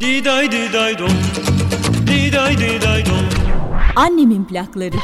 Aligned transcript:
Diday 0.00 0.52
diday 0.52 0.98
dom. 0.98 1.08
Diday 2.06 2.58
diday 2.58 3.06
dom. 3.06 3.28
Annemin 3.96 4.44
plakları. 4.44 4.96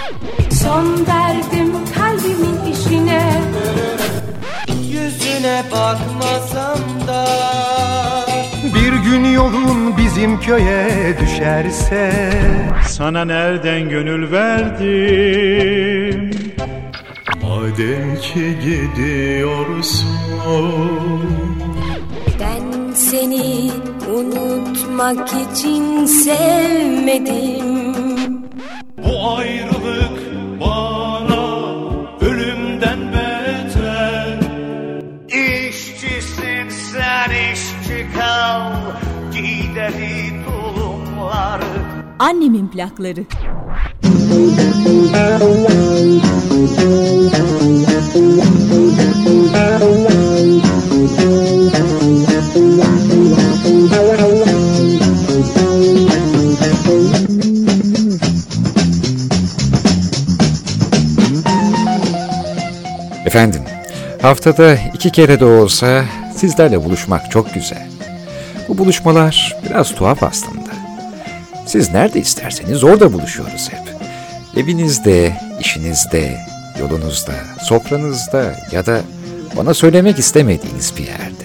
Son 0.63 1.07
verdim 1.07 1.73
kalbimin 1.95 2.73
işine 2.73 3.33
Yüzüne 4.89 5.63
bakmasam 5.73 6.79
da 7.07 7.27
Bir 8.75 8.93
gün 8.93 9.25
yolun 9.25 9.97
bizim 9.97 10.41
köye 10.41 11.17
düşerse 11.21 12.13
Sana 12.89 13.25
nereden 13.25 13.89
gönül 13.89 14.33
verdim 14.33 16.31
Madem 17.43 18.17
ki 18.17 18.59
gidiyorsun 18.65 20.09
Ben 22.41 22.93
seni 22.95 23.71
unutmak 24.21 25.29
için 25.29 26.05
sevmedim. 26.07 27.95
Bu 28.99 29.37
ayrılık 29.37 30.21
bana 30.61 31.65
ölümden 32.21 32.99
beter. 33.13 34.39
İşçisin 35.29 36.69
sen 36.69 37.31
işçi 37.53 38.07
kal. 38.19 38.73
Gideri 39.33 40.45
tulumları 40.45 41.65
Annemin 42.19 42.69
plakları. 42.69 43.25
Efendim, 63.31 63.63
haftada 64.23 64.79
iki 64.95 65.13
kere 65.13 65.41
de 65.41 65.45
olsa 65.45 66.05
sizlerle 66.37 66.85
buluşmak 66.85 67.31
çok 67.31 67.55
güzel. 67.55 67.89
Bu 68.69 68.79
buluşmalar 68.79 69.57
biraz 69.65 69.95
tuhaf 69.95 70.23
aslında. 70.23 70.71
Siz 71.67 71.91
nerede 71.91 72.21
isterseniz 72.21 72.85
orada 72.85 73.13
buluşuyoruz 73.13 73.69
hep. 73.71 73.95
Evinizde, 74.57 75.41
işinizde, 75.61 76.39
yolunuzda, 76.81 77.33
sofranızda 77.63 78.55
ya 78.73 78.87
da 78.87 79.01
bana 79.57 79.75
söylemek 79.75 80.19
istemediğiniz 80.19 80.93
bir 80.99 81.07
yerde. 81.07 81.45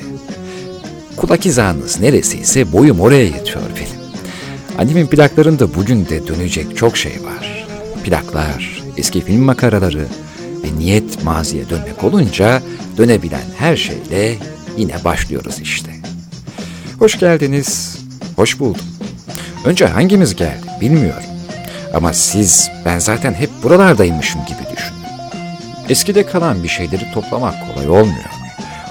Kulak 1.18 1.46
hizanız 1.46 2.00
neresiyse 2.00 2.72
boyum 2.72 3.00
oraya 3.00 3.24
yetiyor 3.24 3.64
benim. 3.76 4.06
Annemin 4.78 5.08
plaklarında 5.08 5.76
bugün 5.76 6.06
de 6.06 6.28
dönecek 6.28 6.78
çok 6.78 6.98
şey 6.98 7.14
var. 7.24 7.68
Plaklar, 8.04 8.84
eski 8.98 9.22
film 9.22 9.42
makaraları 9.42 10.08
niyet 10.78 11.24
maziye 11.24 11.70
dönmek 11.70 12.04
olunca 12.04 12.62
dönebilen 12.98 13.46
her 13.58 13.78
şeyle 13.78 14.38
yine 14.78 15.04
başlıyoruz 15.04 15.60
işte. 15.60 15.92
Hoş 17.00 17.20
geldiniz, 17.20 17.98
hoş 18.36 18.60
buldum. 18.60 18.86
Önce 19.66 19.86
hangimiz 19.86 20.36
geldi 20.36 20.66
bilmiyorum. 20.82 21.24
Ama 21.94 22.14
siz, 22.14 22.70
ben 22.86 23.00
zaten 23.00 23.34
hep 23.34 23.50
buralardaymışım 23.64 24.42
gibi 24.46 24.76
düşünün. 24.76 25.06
Eskide 25.90 26.26
kalan 26.26 26.64
bir 26.64 26.68
şeyleri 26.70 27.12
toplamak 27.14 27.56
kolay 27.68 27.90
olmuyor. 27.90 28.30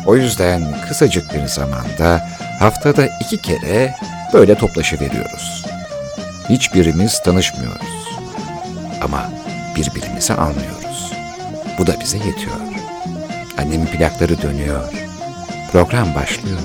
O 0.06 0.16
yüzden 0.16 0.62
kısacık 0.88 1.34
bir 1.34 1.46
zamanda 1.46 2.28
haftada 2.58 3.08
iki 3.20 3.36
kere 3.42 3.94
böyle 4.32 4.54
toplaşıveriyoruz. 4.54 5.64
Hiçbirimiz 6.48 7.22
tanışmıyoruz. 7.22 8.08
Ama 9.00 9.30
birbirimizi 9.76 10.34
anlıyoruz. 10.34 10.83
Bu 11.78 11.86
da 11.86 12.00
bize 12.00 12.16
yetiyor. 12.18 12.56
Annemin 13.58 13.86
plakları 13.86 14.42
dönüyor. 14.42 14.92
Program 15.72 16.14
başlıyor. 16.14 16.58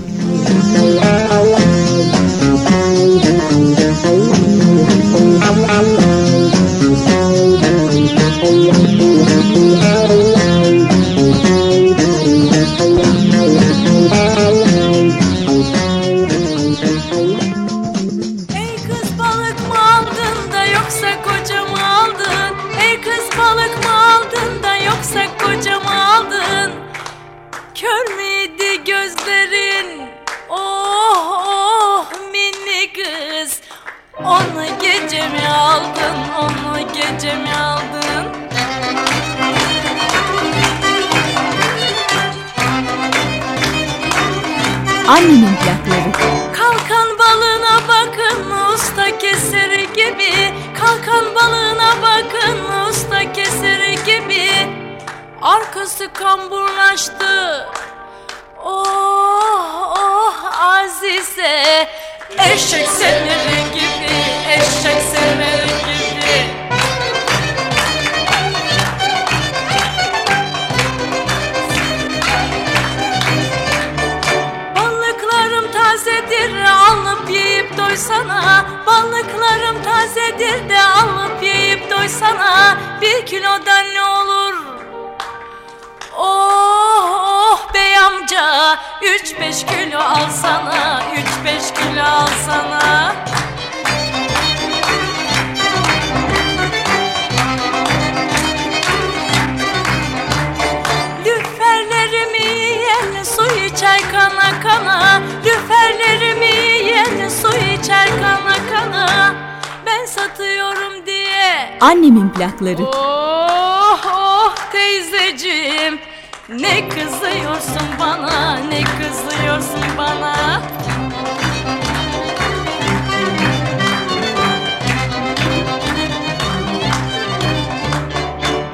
Ne 116.58 116.90
kızıyorsun 116.90 117.88
bana 118.00 118.58
ne 118.58 118.84
kızıyorsun 118.84 119.98
bana? 119.98 120.62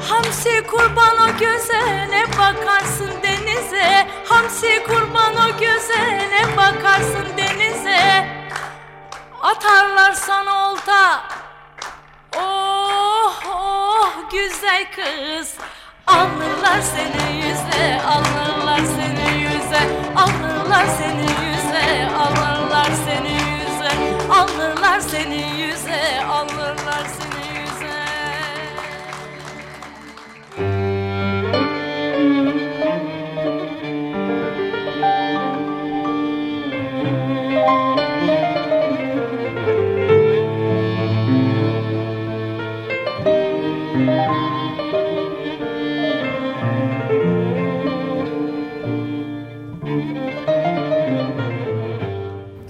Hamsi 0.09 0.63
kurban 0.67 1.17
o 1.17 1.37
göze 1.39 2.07
ne 2.09 2.23
bakarsın 2.39 3.11
denize. 3.23 4.07
Hamsi 4.29 4.83
kurban 4.87 5.35
o 5.35 5.59
göze 5.59 6.29
ne 6.31 6.57
bakarsın 6.57 7.27
denize. 7.37 8.27
Atarlar 9.41 10.13
sana 10.13 10.71
olta. 10.71 11.23
Oh 12.37 13.41
oh 13.55 14.09
güzel 14.31 14.85
kız 14.91 15.57
Alırlar 16.15 16.81
seni 16.81 17.37
yüze 17.37 18.01
Alırlar 18.07 18.79
seni 18.79 19.41
yüze 19.41 19.81
Alırlar 20.15 20.85
seni 20.97 21.21
yüze 21.21 22.09
Alırlar 22.19 22.91
seni 23.05 23.33
yüze 23.33 23.91
Alırlar 24.33 24.99
seni 24.99 25.61
yüze 25.61 26.25
Alırlar 26.25 27.05
seni 27.17 27.34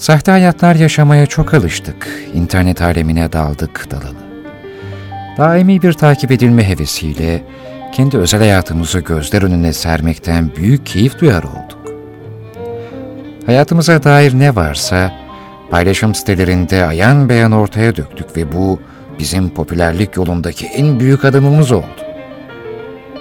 Sahte 0.05 0.31
hayatlar 0.31 0.75
yaşamaya 0.75 1.25
çok 1.25 1.53
alıştık. 1.53 2.23
İnternet 2.33 2.81
alemine 2.81 3.33
daldık 3.33 3.91
dalalı. 3.91 4.15
Daimi 5.37 5.81
bir 5.81 5.93
takip 5.93 6.31
edilme 6.31 6.69
hevesiyle 6.69 7.43
kendi 7.93 8.17
özel 8.17 8.39
hayatımızı 8.39 8.99
gözler 8.99 9.41
önüne 9.41 9.73
sermekten 9.73 10.51
büyük 10.55 10.85
keyif 10.85 11.19
duyar 11.19 11.43
olduk. 11.43 11.97
Hayatımıza 13.45 14.03
dair 14.03 14.39
ne 14.39 14.55
varsa 14.55 15.11
paylaşım 15.71 16.15
sitelerinde 16.15 16.85
ayan 16.85 17.29
beyan 17.29 17.51
ortaya 17.51 17.95
döktük 17.95 18.37
ve 18.37 18.51
bu 18.51 18.79
bizim 19.19 19.49
popülerlik 19.49 20.17
yolundaki 20.17 20.65
en 20.65 20.99
büyük 20.99 21.25
adımımız 21.25 21.71
oldu. 21.71 22.01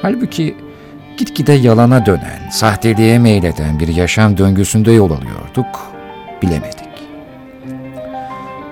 Halbuki 0.03 0.57
gitgide 1.19 1.53
yalana 1.53 2.07
dönen, 2.07 2.51
sahteliğe 2.53 3.19
meyleden 3.19 3.81
bir 3.81 3.89
yaşam 3.89 4.39
döngüsünde 4.39 4.93
yol 4.93 5.11
alıyorduk, 5.11 5.94
bilemedik. 6.43 6.89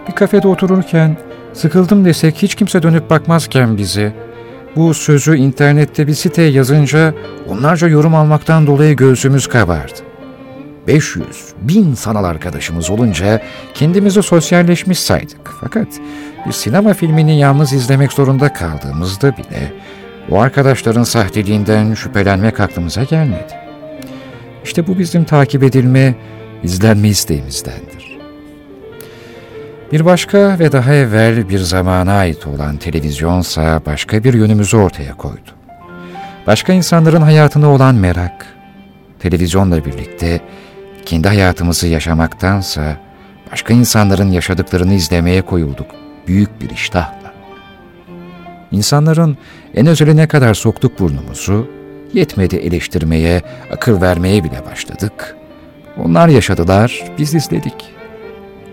Bir 0.08 0.12
kafede 0.12 0.48
otururken 0.48 1.16
sıkıldım 1.52 2.04
desek 2.04 2.42
hiç 2.42 2.54
kimse 2.54 2.82
dönüp 2.82 3.10
bakmazken 3.10 3.76
bize, 3.76 4.12
bu 4.76 4.94
sözü 4.94 5.36
internette 5.36 6.06
bir 6.06 6.14
siteye 6.14 6.50
yazınca 6.50 7.14
onlarca 7.48 7.88
yorum 7.88 8.14
almaktan 8.14 8.66
dolayı 8.66 8.96
göğsümüz 8.96 9.46
kabardı. 9.46 10.12
500, 10.86 11.26
bin 11.60 11.94
sanal 11.94 12.24
arkadaşımız 12.24 12.90
olunca 12.90 13.42
kendimizi 13.74 14.22
sosyalleşmiş 14.22 14.98
saydık. 14.98 15.50
Fakat 15.60 15.88
bir 16.46 16.52
sinema 16.52 16.94
filmini 16.94 17.38
yalnız 17.38 17.72
izlemek 17.72 18.12
zorunda 18.12 18.52
kaldığımızda 18.52 19.36
bile 19.36 19.72
o 20.30 20.40
arkadaşların 20.40 21.02
sahteliğinden 21.02 21.94
şüphelenmek 21.94 22.60
aklımıza 22.60 23.02
gelmedi. 23.04 23.54
İşte 24.64 24.86
bu 24.86 24.98
bizim 24.98 25.24
takip 25.24 25.62
edilme, 25.62 26.14
izlenme 26.62 27.08
isteğimizdendir. 27.08 28.18
Bir 29.92 30.04
başka 30.04 30.58
ve 30.58 30.72
daha 30.72 30.94
evvel 30.94 31.48
bir 31.48 31.58
zamana 31.58 32.12
ait 32.12 32.46
olan 32.46 32.76
televizyonsa 32.76 33.80
başka 33.86 34.24
bir 34.24 34.34
yönümüzü 34.34 34.76
ortaya 34.76 35.16
koydu. 35.16 35.50
Başka 36.46 36.72
insanların 36.72 37.20
hayatına 37.20 37.70
olan 37.70 37.94
merak, 37.94 38.46
televizyonla 39.18 39.84
birlikte 39.84 40.40
kendi 41.04 41.28
hayatımızı 41.28 41.86
yaşamaktansa 41.86 42.96
başka 43.52 43.74
insanların 43.74 44.30
yaşadıklarını 44.30 44.94
izlemeye 44.94 45.42
koyulduk 45.42 45.86
büyük 46.26 46.60
bir 46.60 46.70
iştahla. 46.70 47.32
İnsanların 48.70 49.38
en 49.74 49.86
özeline 49.86 50.28
kadar 50.28 50.54
soktuk 50.54 51.00
burnumuzu, 51.00 51.68
yetmedi 52.12 52.56
eleştirmeye, 52.56 53.42
akıl 53.72 54.00
vermeye 54.00 54.44
bile 54.44 54.64
başladık. 54.70 55.36
Onlar 55.96 56.28
yaşadılar, 56.28 57.04
biz 57.18 57.34
izledik. 57.34 57.92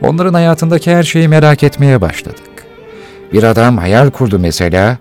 Onların 0.01 0.33
hayatındaki 0.33 0.92
her 0.92 1.04
şeyi 1.04 1.27
merak 1.27 1.63
etmeye 1.63 2.01
başladık. 2.01 2.66
Bir 3.33 3.44
adam 3.44 3.77
hayal 3.77 4.10
kurdu 4.10 4.39
mesela, 4.39 4.98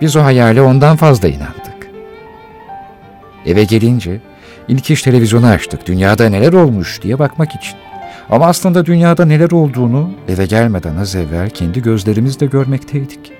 biz 0.00 0.16
o 0.16 0.22
hayale 0.24 0.62
ondan 0.62 0.96
fazla 0.96 1.28
inandık. 1.28 1.90
Eve 3.46 3.64
gelince 3.64 4.20
ilk 4.68 4.90
iş 4.90 5.02
televizyonu 5.02 5.46
açtık, 5.46 5.86
dünyada 5.86 6.28
neler 6.28 6.52
olmuş 6.52 7.02
diye 7.02 7.18
bakmak 7.18 7.54
için. 7.54 7.74
Ama 8.30 8.46
aslında 8.46 8.86
dünyada 8.86 9.24
neler 9.24 9.50
olduğunu 9.50 10.10
eve 10.28 10.46
gelmeden 10.46 10.96
az 10.96 11.16
evvel 11.16 11.50
kendi 11.50 11.82
gözlerimizle 11.82 12.46
görmekteydik. 12.46 13.32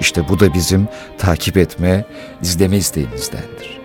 İşte 0.00 0.28
bu 0.28 0.40
da 0.40 0.54
bizim 0.54 0.88
takip 1.18 1.56
etme, 1.56 2.04
izleme 2.42 2.76
isteğimizdendir. 2.76 3.80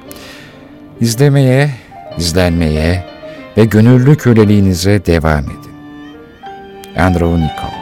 İzlemeye, 1.02 1.70
izlenmeye 2.18 3.06
ve 3.58 3.66
gönüllü 3.66 4.18
köleliğinize 4.18 5.06
devam 5.06 5.44
edin. 5.44 5.78
Andrew 6.98 7.36
Nicole 7.36 7.77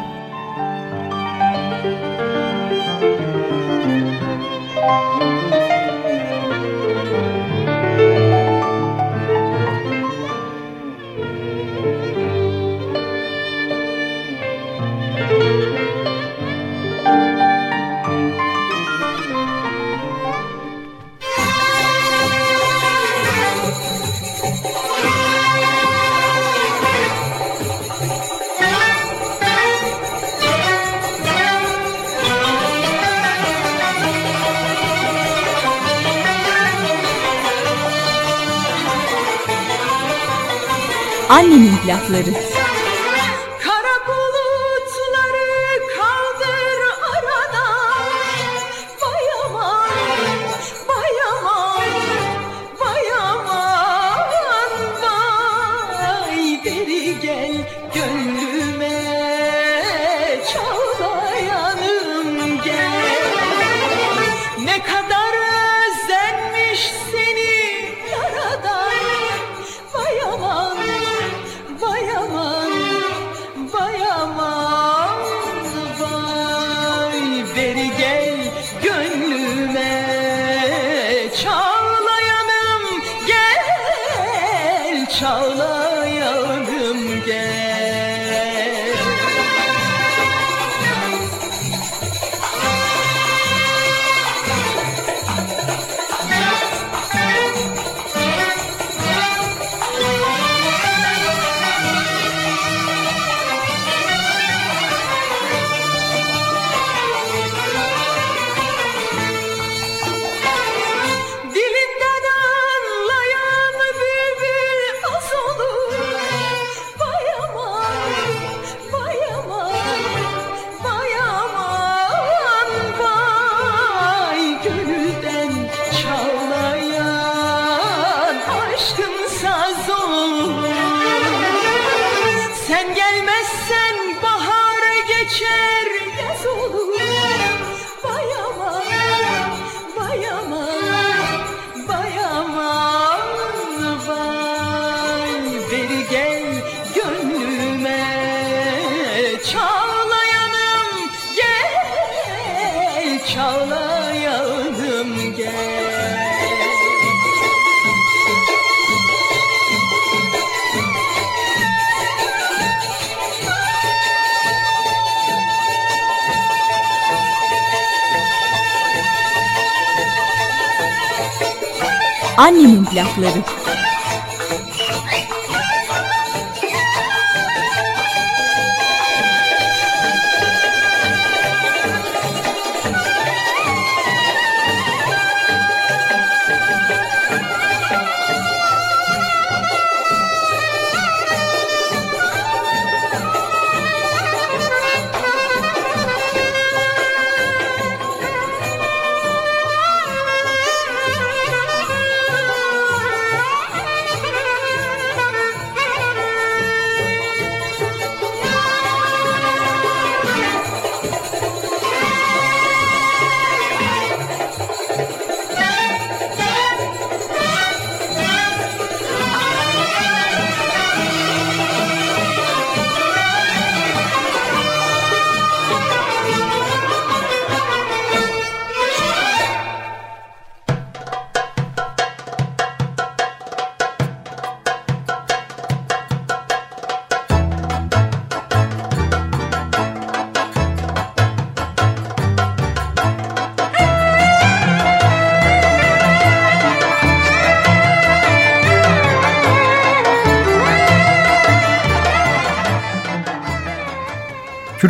Annemin 172.96 173.14
plakları. 173.14 173.65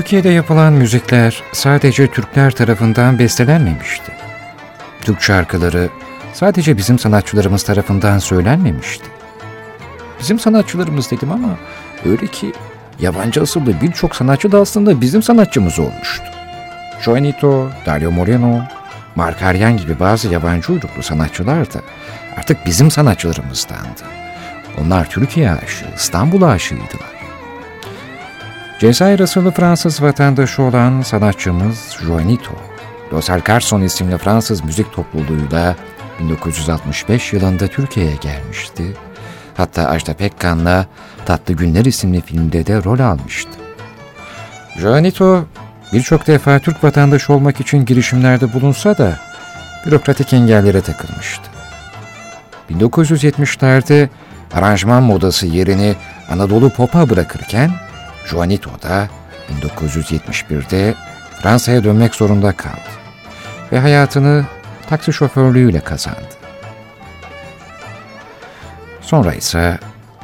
Türkiye'de 0.06 0.30
yapılan 0.30 0.74
müzikler 0.74 1.44
sadece 1.54 2.08
Türkler 2.08 2.52
tarafından 2.52 3.20
bestelenmemişti. 3.20 4.12
Türk 5.02 5.22
şarkıları 5.22 5.90
sadece 6.34 6.78
bizim 6.78 7.00
sanatçılarımız 7.00 7.64
tarafından 7.64 8.20
söylenmemişti. 8.20 9.06
Bizim 10.20 10.40
sanatçılarımız 10.40 11.12
dedim 11.12 11.32
ama 11.32 11.50
öyle 12.06 12.28
ki 12.28 12.54
yabancı 13.00 13.42
asıllı 13.42 13.82
birçok 13.82 14.16
sanatçı 14.16 14.52
da 14.52 14.60
aslında 14.60 15.02
bizim 15.02 15.24
sanatçımız 15.24 15.80
olmuştu. 15.80 16.26
Joanito, 17.02 17.70
Dario 17.86 18.12
Moreno, 18.12 18.62
Mark 19.16 19.42
Aryan 19.42 19.78
gibi 19.78 20.00
bazı 20.00 20.28
yabancı 20.28 20.74
uyruklu 20.74 21.04
sanatçılar 21.04 21.74
da 21.74 21.80
artık 22.38 22.66
bizim 22.66 22.92
sanatçılarımızdandı. 22.92 24.04
Onlar 24.82 25.10
Türkiye 25.10 25.52
aşığı, 25.52 25.86
İstanbul 25.96 26.42
aşığıydılar. 26.42 27.15
Cezayir 28.86 29.20
asıllı 29.20 29.52
Fransız 29.52 30.02
vatandaşı 30.02 30.62
olan 30.62 31.02
sanatçımız 31.02 31.98
Joanito, 32.06 32.52
Los 33.14 33.30
Alcarson 33.30 33.82
isimli 33.82 34.18
Fransız 34.18 34.64
müzik 34.64 34.94
topluluğuyla 34.94 35.76
1965 36.20 37.34
yılında 37.34 37.68
Türkiye'ye 37.68 38.16
gelmişti. 38.16 38.84
Hatta 39.58 39.90
Ajda 39.90 40.14
Pekkan'la 40.14 40.86
Tatlı 41.26 41.54
Günler 41.54 41.86
isimli 41.86 42.22
filmde 42.22 42.66
de 42.66 42.84
rol 42.84 43.00
almıştı. 43.00 43.52
Joanito 44.78 45.46
birçok 45.94 46.28
defa 46.28 46.60
Türk 46.60 46.84
vatandaşı 46.84 47.34
olmak 47.34 47.60
için 47.60 47.86
girişimlerde 47.86 48.54
bulunsa 48.54 48.98
da 48.98 49.20
bürokratik 49.86 50.34
engellere 50.34 50.82
takılmıştı. 50.82 51.50
1970'lerde 52.72 54.10
aranjman 54.54 55.04
modası 55.04 55.48
yerini 55.48 55.96
Anadolu 56.30 56.70
Pop'a 56.70 57.10
bırakırken 57.10 57.85
Juanito 58.26 58.72
da 58.84 59.08
1971'de 59.62 60.96
Fransa'ya 61.42 61.84
dönmek 61.84 62.16
zorunda 62.16 62.52
kaldı 62.52 62.96
ve 63.72 63.80
hayatını 63.80 64.46
taksi 64.90 65.14
şoförlüğüyle 65.14 65.80
kazandı. 65.80 66.36
Sonra 69.02 69.34
ise 69.34 69.80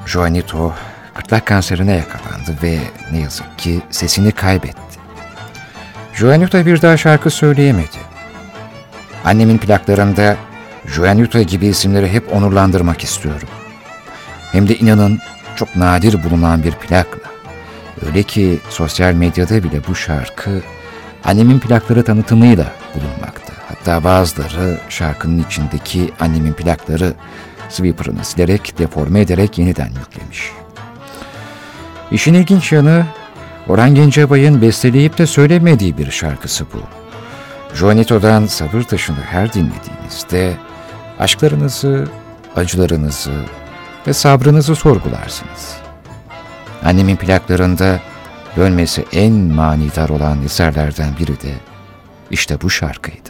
Juanito 0.05 0.73
gırtlak 1.15 1.45
kanserine 1.45 1.95
yakalandı 1.95 2.55
ve 2.63 2.79
ne 3.11 3.19
yazık 3.19 3.59
ki 3.59 3.81
sesini 3.89 4.31
kaybetti. 4.31 4.99
Juanito 6.13 6.65
bir 6.65 6.81
daha 6.81 6.97
şarkı 6.97 7.29
söyleyemedi. 7.29 7.97
Annemin 9.25 9.57
plaklarında 9.57 10.37
Juanito 10.85 11.41
gibi 11.41 11.67
isimleri 11.67 12.09
hep 12.09 12.33
onurlandırmak 12.33 13.03
istiyorum. 13.03 13.47
Hem 14.51 14.67
de 14.67 14.75
inanın 14.75 15.19
çok 15.55 15.75
nadir 15.75 16.23
bulunan 16.23 16.63
bir 16.63 16.71
plakla. 16.71 17.30
Öyle 18.07 18.23
ki 18.23 18.59
sosyal 18.69 19.13
medyada 19.13 19.63
bile 19.63 19.81
bu 19.87 19.95
şarkı 19.95 20.61
annemin 21.23 21.59
plakları 21.59 22.03
tanıtımıyla 22.03 22.65
bulunmakta. 22.95 23.53
Hatta 23.67 24.03
bazıları 24.03 24.77
şarkının 24.89 25.43
içindeki 25.43 26.11
annemin 26.19 26.53
plakları 26.53 27.13
sweeper'ını 27.69 28.25
silerek, 28.25 28.77
deforme 28.77 29.19
ederek 29.21 29.57
yeniden 29.57 29.89
yüklemiş. 29.89 30.51
İşin 32.11 32.33
ilginç 32.33 32.71
yanı 32.71 33.05
Orhan 33.67 33.95
Gencebay'ın 33.95 34.61
besteleyip 34.61 35.17
de 35.17 35.27
söylemediği 35.27 35.97
bir 35.97 36.11
şarkısı 36.11 36.65
bu. 36.73 36.81
Joanito'dan 37.75 38.45
sabır 38.45 38.81
taşını 38.81 39.21
her 39.21 39.53
dinlediğinizde 39.53 40.53
aşklarınızı, 41.19 42.07
acılarınızı 42.55 43.31
ve 44.07 44.13
sabrınızı 44.13 44.75
sorgularsınız. 44.75 45.80
Annemin 46.83 47.15
plaklarında 47.15 47.99
dönmesi 48.57 49.05
en 49.13 49.33
manidar 49.33 50.09
olan 50.09 50.43
eserlerden 50.43 51.17
biri 51.19 51.41
de 51.41 51.53
işte 52.31 52.61
bu 52.61 52.69
şarkıydı. 52.69 53.29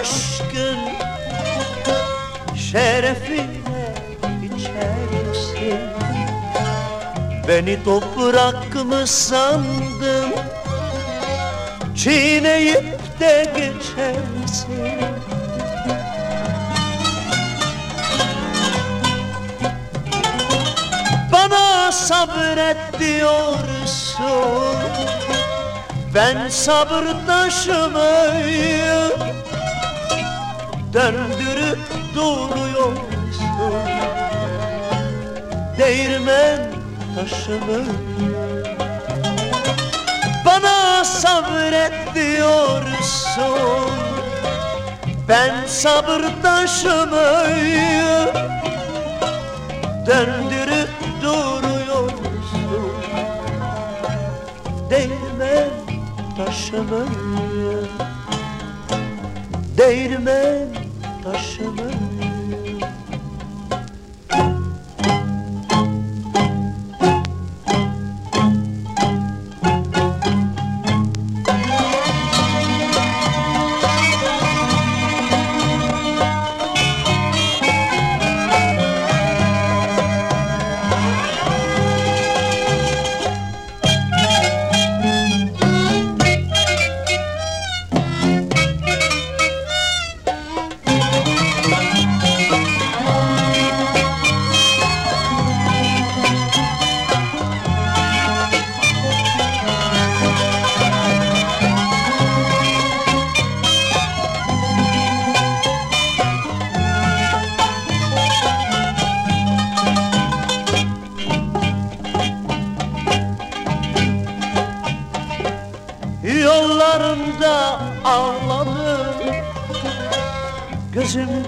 Aşkın 0.00 0.78
şerefine 2.56 3.94
içersin. 4.44 5.80
Beni 7.48 7.84
toprak 7.84 8.84
mı 8.84 9.06
sandın? 9.06 10.34
Çiğneyip 11.96 13.20
de 13.20 13.52
geçersin. 13.56 15.00
Bana 21.32 21.92
sabret 21.92 23.00
diyorsun. 23.00 24.76
Ben 26.14 26.48
sabır 26.48 27.06
taşımayı 27.26 29.10
Döndürüp 30.92 31.78
duruyorsun 32.14 33.74
Değirmen 35.78 36.58
taşımayı 37.14 38.64
Bana 40.46 41.04
sabret 41.04 42.14
diyorsun 42.14 43.90
Ben 45.28 45.66
sabır 45.66 46.22
taşımayı 46.42 48.32
Döndürüp 50.06 50.90
duruyorsun 51.22 52.92
Değirmen 54.90 55.70
taşımayı 56.36 57.86
Değirmen 59.78 60.79
Tá 61.22 61.36
chamando 61.36 62.09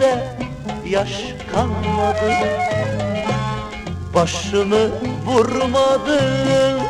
Gözümde 0.03 0.25
yaş 0.87 1.23
kalmadı. 1.55 2.33
Başımı 4.15 4.89
vurmadın 5.27 6.81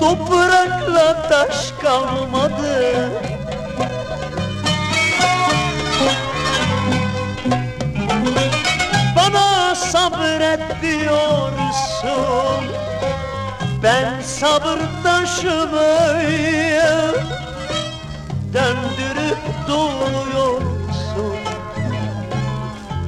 Toprakla 0.00 1.28
taş 1.28 1.72
kalmadı. 1.82 3.10
Bana 9.16 9.74
sabret 9.74 10.82
diyorsun 10.82 12.64
Ben 13.82 14.20
sabır 14.22 14.78
taşımı 15.02 16.20
Döndürüp 18.52 19.38
duruyorsun 19.68 20.69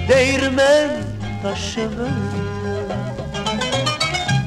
Değirmen 0.09 0.91
taşımı 1.43 2.09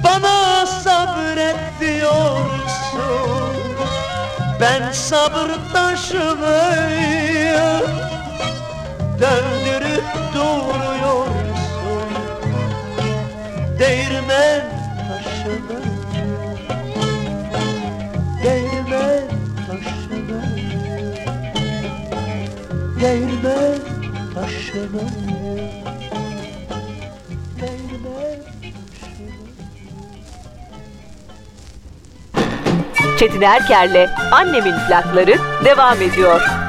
Bana 0.03 0.65
sabret 0.65 1.56
diyorsun 1.80 2.56
Ben 4.62 4.91
sabır 4.91 5.51
taşımı 5.73 6.65
Döndürüp 9.19 10.03
duruyorsun. 10.34 12.10
Değirmen 13.80 14.62
taşımı 15.08 15.82
Değirmen 18.43 19.27
taşımı 19.67 20.41
Değirmen 23.01 23.80
taşımı 24.34 25.24
Çetin 33.25 33.41
Erker'le 33.41 34.09
Annemin 34.31 34.75
plakları 34.88 35.35
devam 35.65 36.01
ediyor. 36.01 36.64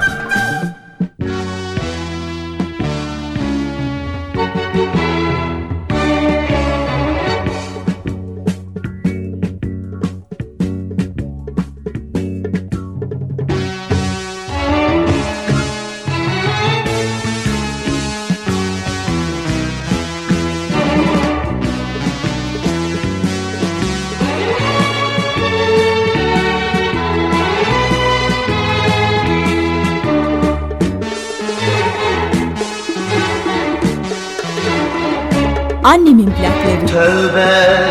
Annemin 36.16 36.32
plakları. 36.34 36.86
Tövbe, 36.86 37.84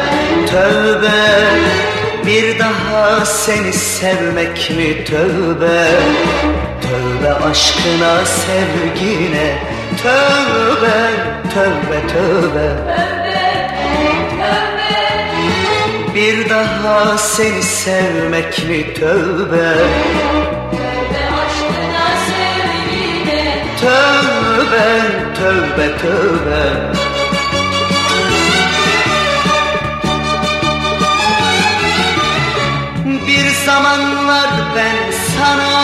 tövbe 0.50 1.10
Bir 2.26 2.60
daha 2.60 3.26
seni 3.26 3.74
sevmek 3.74 4.72
mi 4.78 5.06
tövbe? 5.06 5.88
Tövbe 6.82 7.34
aşkına 7.34 8.26
sevgine 8.26 9.56
Tövbe, 10.04 11.12
tövbe, 11.54 12.08
tövbe. 12.08 12.70
Bir 16.16 16.50
daha 16.50 17.18
seni 17.18 17.64
sevmek 17.64 18.70
mi 18.70 18.94
tövbe? 18.94 19.74
Tövbe, 23.82 25.02
tövbe, 25.36 25.98
tövbe 25.98 27.15
zamanlar 33.76 34.50
ben 34.76 35.12
sana. 35.38 35.76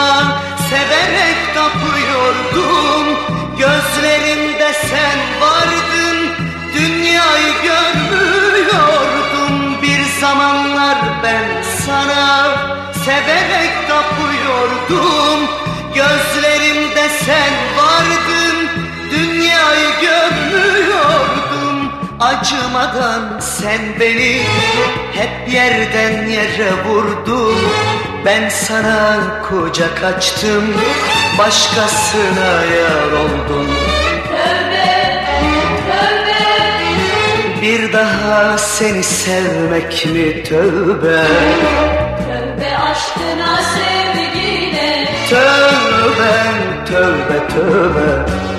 Severek 0.69 1.39
tapıyordum. 1.55 3.05
Gözlerimde 3.57 4.73
sen 4.73 5.19
vardın. 5.41 6.17
Dünyayı 6.73 7.53
görmüyordum. 7.63 9.53
Bir 9.81 10.01
zamanlar 10.21 10.97
ben 11.23 11.63
sana. 11.87 12.49
Severek 13.05 13.73
tapıyordum. 13.87 15.39
Gözlerimde 15.95 17.09
sen 17.09 17.53
vardın 17.77 18.30
Acımadan 22.31 23.39
sen 23.39 23.81
beni 23.99 24.41
hep 25.13 25.53
yerden 25.53 26.27
yere 26.27 26.71
vurdun. 26.85 27.55
Ben 28.25 28.49
sana 28.49 29.19
kucak 29.49 30.03
açtım 30.03 30.63
Başkasına 31.37 32.65
yar 32.75 33.11
oldum 33.11 33.75
Bir 37.61 37.93
daha 37.93 38.57
seni 38.57 39.03
sevmek 39.03 40.05
mi 40.05 40.43
tövbe? 40.43 41.23
Tövbe 42.27 42.77
aşkına 42.77 43.59
sevgine. 43.75 45.07
Tövbe 45.29 46.33
tövbe 46.85 47.47
tövbe 47.47 48.50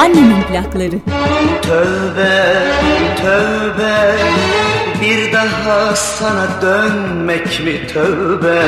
Annemin 0.00 0.42
plakları. 0.42 0.98
Tövbe, 1.62 2.62
tövbe 3.22 4.16
Bir 5.00 5.32
daha 5.32 5.96
sana 5.96 6.46
dönmek 6.62 7.60
mi 7.64 7.86
tövbe? 7.92 8.62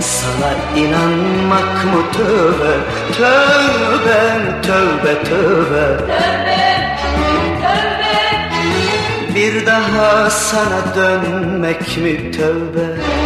Sana 0.00 0.52
inanmak 0.76 1.84
mı 1.84 2.02
tövbe? 2.12 2.72
Tövbe, 3.16 4.20
tövbe, 4.62 5.24
tövbe. 5.24 5.98
Bir 9.34 9.66
daha 9.66 10.30
sana 10.30 10.94
dönmek 10.96 11.96
mi 11.96 12.32
tövbe? 12.32 12.86
Tövbe, 12.86 13.21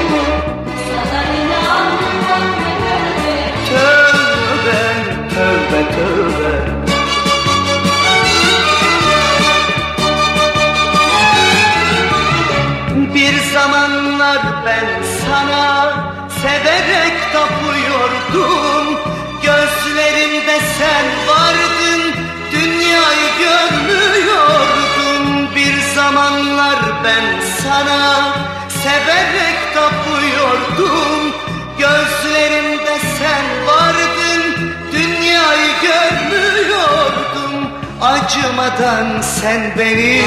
Acımadan 38.00 39.20
sen 39.20 39.72
beni 39.78 40.22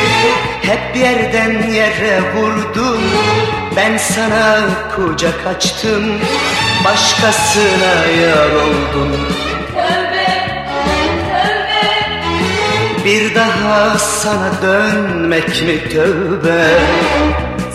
hep 0.62 0.96
yerden 0.96 1.72
yere 1.72 2.22
vurdun. 2.36 3.02
Ben 3.76 3.98
sana 3.98 4.60
kucak 4.96 5.48
açtım 5.48 6.20
başkasına 6.86 8.06
yar 8.22 8.50
oldun. 8.50 9.16
Tövbe, 9.74 10.28
tövbe. 11.30 11.86
Bir 13.06 13.36
daha 13.36 13.98
sana 14.00 14.52
dönmek 14.62 15.64
mi 15.64 15.90
tövbe? 15.90 16.68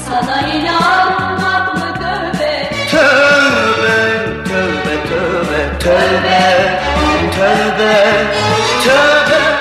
Sana 0.09 0.49
inanmak 0.49 1.75
mı 1.75 1.95
tövbe 1.95 2.71
Tövbe, 2.91 4.27
tövbe, 4.45 4.95
tövbe, 5.09 5.79
tövbe 5.79 6.81
Tövbe, 7.37 7.37
tövbe, 7.37 8.25
tövbe. 8.85 9.54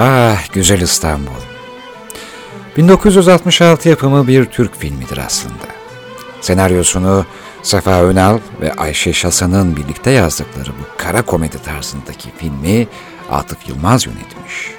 Ah 0.00 0.52
güzel 0.52 0.80
İstanbul. 0.80 1.32
1966 2.76 3.88
yapımı 3.88 4.28
bir 4.28 4.44
Türk 4.44 4.76
filmidir 4.76 5.18
aslında. 5.18 5.66
Senaryosunu 6.40 7.26
Sefa 7.62 8.02
Önal 8.02 8.38
ve 8.60 8.72
Ayşe 8.72 9.12
Şasan'ın 9.12 9.76
birlikte 9.76 10.10
yazdıkları 10.10 10.68
bu 10.68 10.96
kara 10.98 11.22
komedi 11.22 11.62
tarzındaki 11.62 12.28
filmi 12.38 12.86
Atıf 13.30 13.68
Yılmaz 13.68 14.06
yönetmiş. 14.06 14.70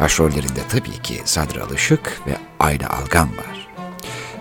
Başrollerinde 0.00 0.60
tabii 0.68 1.02
ki 1.02 1.20
Sadri 1.24 1.62
Alışık 1.62 2.20
ve 2.26 2.36
Ayla 2.60 2.88
Algan 2.90 3.28
var. 3.28 3.68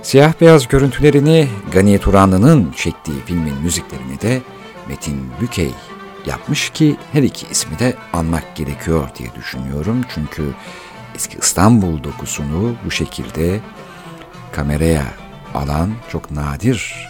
Siyah 0.02 0.34
beyaz 0.42 0.68
görüntülerini 0.68 1.48
Gani 1.74 2.00
Turanlı'nın 2.00 2.72
çektiği 2.72 3.22
filmin 3.26 3.62
müziklerini 3.64 4.22
de 4.22 4.42
Metin 4.88 5.30
Bükey 5.42 5.72
yapmış 6.26 6.70
ki 6.70 6.98
her 7.14 7.24
iki 7.24 7.48
ismi 7.48 7.80
de 7.80 7.96
anmak 8.14 8.56
gerekiyor 8.56 9.10
diye 9.18 9.30
düşünüyorum. 9.36 10.02
Çünkü 10.16 10.44
eski 11.16 11.38
İstanbul 11.38 12.04
dokusunu 12.04 12.76
bu 12.86 12.92
şekilde 12.92 13.60
kameraya 14.52 15.06
alan 15.54 15.92
çok 16.12 16.32
nadir 16.32 17.08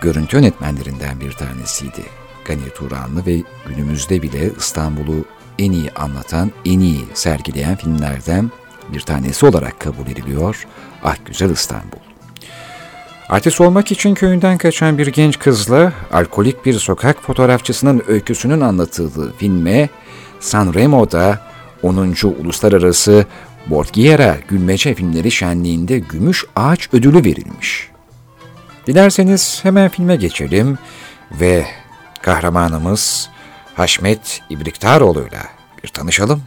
görüntü 0.00 0.36
yönetmenlerinden 0.36 1.20
bir 1.20 1.32
tanesiydi. 1.32 2.02
Gani 2.44 2.70
Turanlı 2.74 3.26
ve 3.26 3.42
günümüzde 3.68 4.22
bile 4.22 4.50
İstanbul'u 4.58 5.24
en 5.58 5.72
iyi 5.72 5.90
anlatan, 5.90 6.52
en 6.64 6.80
iyi 6.80 7.04
sergileyen 7.14 7.76
filmlerden 7.76 8.50
bir 8.92 9.00
tanesi 9.00 9.46
olarak 9.46 9.80
kabul 9.80 10.06
ediliyor. 10.06 10.66
Ah 11.04 11.16
Güzel 11.24 11.50
İstanbul. 11.50 12.13
Artist 13.28 13.60
olmak 13.60 13.92
için 13.92 14.14
köyünden 14.14 14.58
kaçan 14.58 14.98
bir 14.98 15.06
genç 15.06 15.38
kızla 15.38 15.92
alkolik 16.12 16.66
bir 16.66 16.78
sokak 16.78 17.22
fotoğrafçısının 17.22 18.02
öyküsünün 18.08 18.60
anlatıldığı 18.60 19.36
filme 19.36 19.88
Sanremo'da 20.40 21.40
10. 21.82 22.14
Uluslararası 22.24 23.26
Bordiera 23.66 24.36
Gülmece 24.48 24.94
Filmleri 24.94 25.30
Şenliği'nde 25.30 25.98
Gümüş 25.98 26.44
Ağaç 26.56 26.88
Ödülü 26.92 27.24
verilmiş. 27.24 27.88
Dilerseniz 28.86 29.60
hemen 29.62 29.88
filme 29.88 30.16
geçelim 30.16 30.78
ve 31.32 31.66
kahramanımız 32.22 33.30
Haşmet 33.74 34.40
İbriktaroğlu'yla 34.50 35.42
bir 35.84 35.88
tanışalım. 35.88 36.42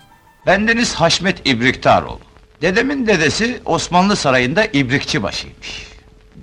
Bendeniz 0.46 0.94
Haşmet 0.94 1.48
İbriktaroğlu. 1.48 2.20
Dedemin 2.62 3.08
dedesi 3.08 3.60
Osmanlı 3.66 4.16
Sarayı'nda 4.16 4.66
ibrikçi 4.66 5.24
başıymış. 5.24 5.97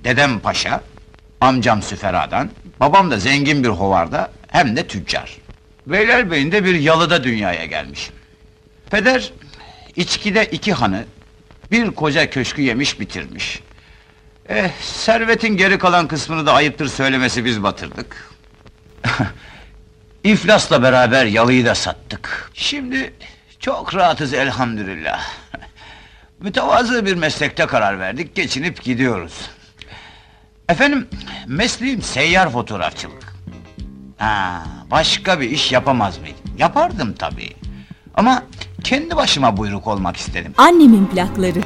Dedem 0.05 0.39
paşa, 0.39 0.81
amcam 1.41 1.81
süferadan, 1.81 2.49
babam 2.79 3.11
da 3.11 3.19
zengin 3.19 3.63
bir 3.63 3.69
hovarda 3.69 4.31
hem 4.47 4.75
de 4.75 4.87
tüccar. 4.87 5.37
Beylerbeyi'nde 5.87 6.65
bir 6.65 6.75
yalıda 6.75 7.23
dünyaya 7.23 7.65
gelmişim. 7.65 8.15
Peder, 8.89 9.33
içkide 9.95 10.45
iki 10.45 10.73
hanı, 10.73 11.05
bir 11.71 11.91
koca 11.91 12.29
köşkü 12.29 12.61
yemiş 12.61 12.99
bitirmiş. 12.99 13.61
Eh, 14.49 14.69
servetin 14.81 15.57
geri 15.57 15.77
kalan 15.77 16.07
kısmını 16.07 16.45
da 16.45 16.53
ayıptır 16.53 16.87
söylemesi 16.87 17.45
biz 17.45 17.63
batırdık. 17.63 18.31
İflasla 20.23 20.83
beraber 20.83 21.25
yalıyı 21.25 21.65
da 21.65 21.75
sattık. 21.75 22.51
Şimdi 22.53 23.13
çok 23.59 23.95
rahatız 23.95 24.33
elhamdülillah. 24.33 25.29
Mütevazı 26.39 27.05
bir 27.05 27.15
meslekte 27.15 27.65
karar 27.65 27.99
verdik, 27.99 28.35
geçinip 28.35 28.83
gidiyoruz. 28.83 29.54
Efendim, 30.69 31.07
mesleğim 31.47 32.01
seyyar 32.01 32.49
fotoğrafçılık. 32.49 33.35
Ha, 34.17 34.63
başka 34.91 35.39
bir 35.41 35.49
iş 35.49 35.71
yapamaz 35.71 36.17
mıydım? 36.19 36.37
Yapardım 36.57 37.13
tabii. 37.13 37.53
Ama 38.15 38.43
kendi 38.83 39.15
başıma 39.15 39.57
buyruk 39.57 39.87
olmak 39.87 40.17
istedim. 40.17 40.53
Annemin 40.57 41.05
plakları. 41.05 41.59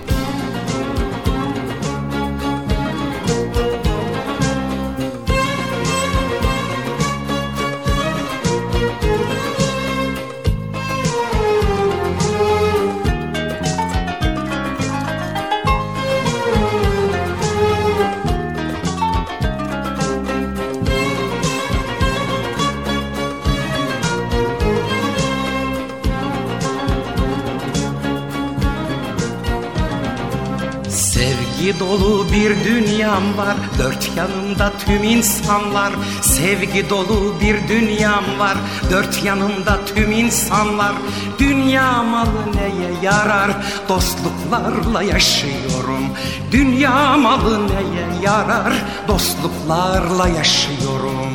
Bir 32.39 32.63
dünyam 32.63 33.38
var. 33.38 33.56
Dört 33.80 34.17
yanımda 34.17 34.71
tüm 34.86 35.04
insanlar. 35.04 35.93
Sevgi 36.21 36.89
dolu 36.89 37.34
bir 37.41 37.67
dünyam 37.67 38.23
var. 38.39 38.58
Dört 38.91 39.23
yanımda 39.23 39.80
tüm 39.95 40.12
insanlar. 40.12 40.91
Dünya 41.39 42.04
malı 42.04 42.56
neye 42.56 42.91
yarar? 43.02 43.52
Dostluklarla 43.89 45.04
yaşıyorum. 45.04 46.04
Dünya 46.52 47.17
malı 47.17 47.67
neye 47.67 48.08
yarar? 48.23 48.73
Dostluklarla 49.08 50.28
yaşıyorum. 50.28 51.34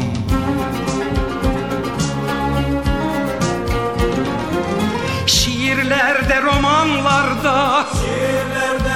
Şiirlerde 5.26 6.42
romanlarda. 6.42 7.86
Şiirlerde 7.92 8.93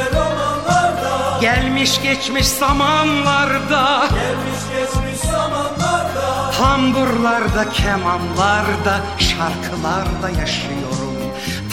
Gelmiş 1.40 2.02
geçmiş 2.02 2.48
zamanlarda. 2.48 4.08
Gelmiş 4.10 4.60
geçmiş 4.76 5.30
zamanlarda. 5.30 6.50
Tamburlarda 6.58 7.70
kemanlarda 7.70 9.00
Şarkılarda 9.18 10.40
yaşıyorum 10.40 10.87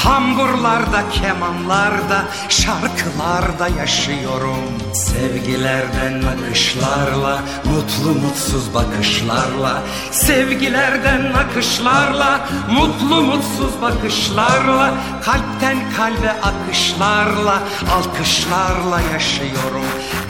Tamburlarda 0.03 1.09
kemanlarda 1.11 2.25
Şarkılarda 2.49 3.67
yaşıyorum. 3.79 4.63
Sevgilerden 4.93 6.23
akışlarla 6.23 7.41
Mutlu 7.65 8.21
mutsuz 8.21 8.73
bakışlarla. 8.73 9.81
Sevgilerden 10.11 11.33
akışlarla 11.33 12.49
Mutlu 12.71 13.21
mutsuz 13.21 13.81
bakışlarla. 13.81 14.93
Kalpten 15.23 15.77
kalbe 15.97 16.31
akışlarla 16.31 17.59
Alkışlarla 17.95 19.01
yaşıyorum. 19.13 19.85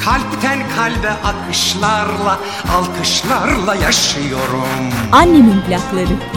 Kalpten 0.05 0.59
kalbe 0.75 1.11
akışlarla 1.11 2.39
Alkışlarla 2.75 3.75
yaşıyorum. 3.75 4.93
Annemin 5.11 5.61
plakları. 5.61 6.34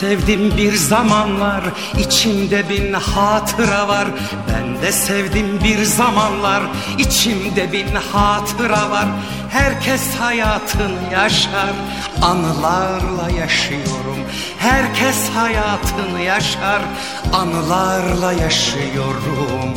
Sevdim 0.00 0.56
bir 0.56 0.72
zamanlar 0.74 1.64
içimde 1.98 2.68
bin 2.68 2.92
hatıra 2.92 3.88
var. 3.88 4.08
Ben 4.48 4.82
de 4.82 4.92
sevdim 4.92 5.60
bir 5.64 5.82
zamanlar 5.84 6.62
içimde 6.98 7.72
bin 7.72 7.94
hatıra 8.12 8.90
var. 8.90 9.06
Herkes 9.50 10.14
hayatını 10.14 11.12
yaşar 11.12 11.72
anılarla 12.22 13.30
yaşıyorum. 13.40 14.18
Herkes 14.58 15.30
hayatını 15.34 16.20
yaşar 16.20 16.82
anılarla 17.32 18.32
yaşıyorum. 18.32 19.74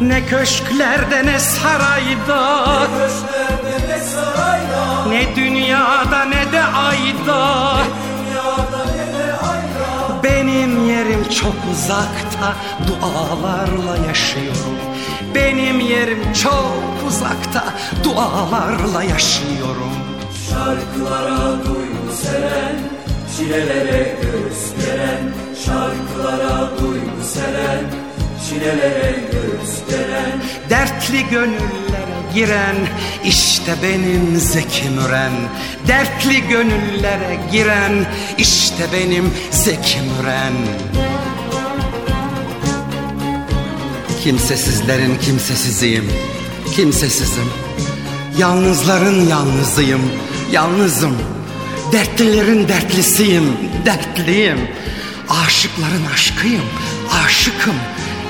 Ne 0.00 0.26
köşklerde 0.26 1.26
ne 1.26 1.38
sarayda 1.38 2.88
Ne 2.98 3.33
dünyada 5.36 6.24
ne 6.24 6.52
de 6.52 6.62
ayda. 6.62 7.76
Benim 10.24 10.88
yerim 10.88 11.24
çok 11.28 11.54
uzakta 11.72 12.56
Dualarla 12.88 14.06
yaşıyorum 14.06 14.78
Benim 15.34 15.80
yerim 15.80 16.32
çok 16.32 17.08
uzakta 17.08 17.64
Dualarla 18.04 19.02
yaşıyorum 19.02 19.94
Şarkılara 20.50 21.52
duygu 21.64 22.12
seren 22.22 22.76
Çilelere 23.36 24.16
göğüs 24.22 24.86
geren 24.86 25.34
Şarkılara 25.64 26.70
duygu 26.78 27.22
seren 27.22 28.03
Çilelere 28.48 29.20
göğüs 29.32 29.74
Dertli 30.70 31.28
gönüllere 31.30 32.18
giren 32.34 32.76
işte 33.24 33.74
benim 33.82 34.36
Zeki 34.36 34.88
Müren. 34.90 35.32
Dertli 35.88 36.48
gönüllere 36.48 37.38
giren 37.52 38.06
işte 38.38 38.86
benim 38.92 39.30
Zeki 39.50 39.98
Müren. 40.00 40.52
Kimsesizlerin 44.24 45.18
kimsesiziyim 45.18 46.10
Kimsesizim. 46.76 47.50
Yalnızların 48.38 49.28
yalnızıyım 49.28 50.02
Yalnızım. 50.52 51.18
Dertlilerin 51.92 52.68
dertlisiyim 52.68 53.52
Dertliyim. 53.86 54.58
Aşıkların 55.28 56.06
aşkıyım 56.14 56.64
Aşıkım 57.24 57.74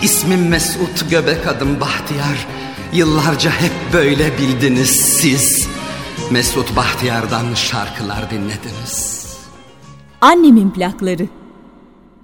İsmim 0.02 0.48
Mesut 0.48 1.10
Göbek 1.10 1.46
adım 1.46 1.80
Bahtiyar 1.80 2.46
Yıllarca 2.92 3.50
hep 3.50 3.72
böyle 3.92 4.38
bildiniz 4.38 4.90
siz 4.90 5.68
Mesut 6.30 6.76
Bahtiyar'dan 6.76 7.54
şarkılar 7.54 8.30
dinlediniz 8.30 9.26
Annemin 10.20 10.70
plakları 10.70 11.26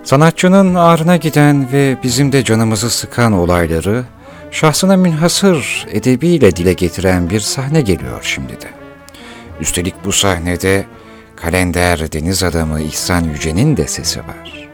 Sanatçının 0.04 0.74
ağrına 0.74 1.16
giden 1.16 1.72
ve 1.72 1.96
bizim 2.02 2.32
de 2.32 2.44
canımızı 2.44 2.90
sıkan 2.90 3.32
olayları 3.32 4.04
şahsına 4.50 4.96
münhasır 4.96 5.86
edebiyle 5.90 6.56
dile 6.56 6.72
getiren 6.72 7.30
bir 7.30 7.40
sahne 7.40 7.80
geliyor 7.80 8.20
şimdi 8.22 8.52
de. 8.52 8.68
Üstelik 9.60 9.94
bu 10.04 10.12
sahnede 10.12 10.84
kalender 11.36 12.12
deniz 12.12 12.42
adamı 12.42 12.80
İhsan 12.80 13.24
Yüce'nin 13.24 13.76
de 13.76 13.86
sesi 13.86 14.20
var. 14.20 14.68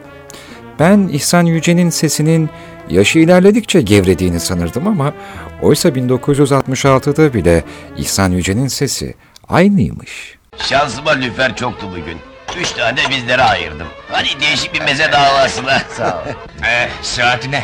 Ben 0.79 0.99
İhsan 1.11 1.43
Yüce'nin 1.43 1.89
sesinin 1.89 2.49
yaşı 2.89 3.19
ilerledikçe 3.19 3.81
gevrediğini 3.81 4.39
sanırdım 4.39 4.87
ama 4.87 5.13
oysa 5.61 5.89
1966'da 5.89 7.33
bile 7.33 7.63
İhsan 7.97 8.31
Yüce'nin 8.31 8.67
sesi 8.67 9.15
aynıymış. 9.49 10.37
Şansıma 10.57 11.11
lüfer 11.11 11.55
çoktu 11.55 11.87
bugün. 11.91 12.17
Üç 12.61 12.71
tane 12.71 12.99
bizlere 13.09 13.41
ayırdım. 13.43 13.87
Hadi 14.11 14.27
değişik 14.41 14.73
bir 14.73 14.81
meze 14.81 15.11
davasına. 15.11 15.79
Sağ 15.97 16.17
ol. 16.17 16.31
Eh, 16.63 16.89
saatine. 17.01 17.63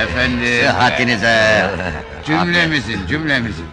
Efendim. 0.00 0.62
Sıhhatinize. 0.62 1.70
Cümlemizin, 2.26 3.06
cümlemizin. 3.06 3.64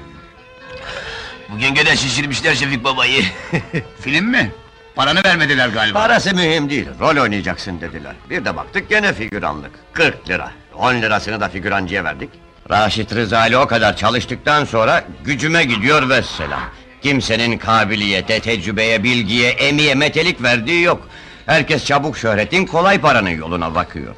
Bugün 1.50 1.74
gene 1.74 1.96
şişirmişler 1.96 2.56
Şefik 2.56 2.84
babayı. 2.84 3.24
Film 4.02 4.26
mi? 4.26 4.52
Paranı 4.96 5.24
vermediler 5.24 5.70
galiba. 5.70 6.00
Parası 6.00 6.36
mühim 6.36 6.70
değil, 6.70 6.88
rol 7.00 7.22
oynayacaksın 7.22 7.82
dediler. 7.82 8.16
Bir 8.30 8.46
de 8.46 8.56
baktık 8.56 8.90
gene 8.90 9.14
figüranlık. 9.14 9.72
40 9.94 10.30
lira. 10.30 10.52
10 10.82 11.02
lirasını 11.02 11.42
da 11.42 11.50
figürancıya 11.50 12.04
verdik. 12.04 12.30
Raşit 12.70 13.16
Rıza 13.16 13.48
ile 13.48 13.58
o 13.58 13.68
kadar 13.68 13.98
çalıştıktan 13.98 14.66
sonra 14.66 15.04
gücüme 15.24 15.64
gidiyor 15.64 16.10
ve 16.10 16.22
selam. 16.22 16.62
Kimsenin 17.02 17.58
kabiliyete, 17.58 18.40
tecrübeye, 18.40 19.04
bilgiye, 19.04 19.50
emiye, 19.52 19.96
metelik 19.96 20.44
verdiği 20.44 20.82
yok. 20.82 21.08
Herkes 21.46 21.86
çabuk 21.86 22.18
şöhretin, 22.18 22.66
kolay 22.66 23.02
paranın 23.02 23.30
yoluna 23.30 23.76
bakıyor. 23.76 24.16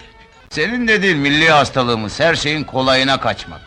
Senin 0.49 0.87
de 0.87 1.01
değil 1.01 1.15
milli 1.15 1.49
hastalığımız, 1.49 2.19
her 2.19 2.35
şeyin 2.35 2.63
kolayına 2.63 3.19
kaçmak. 3.19 3.61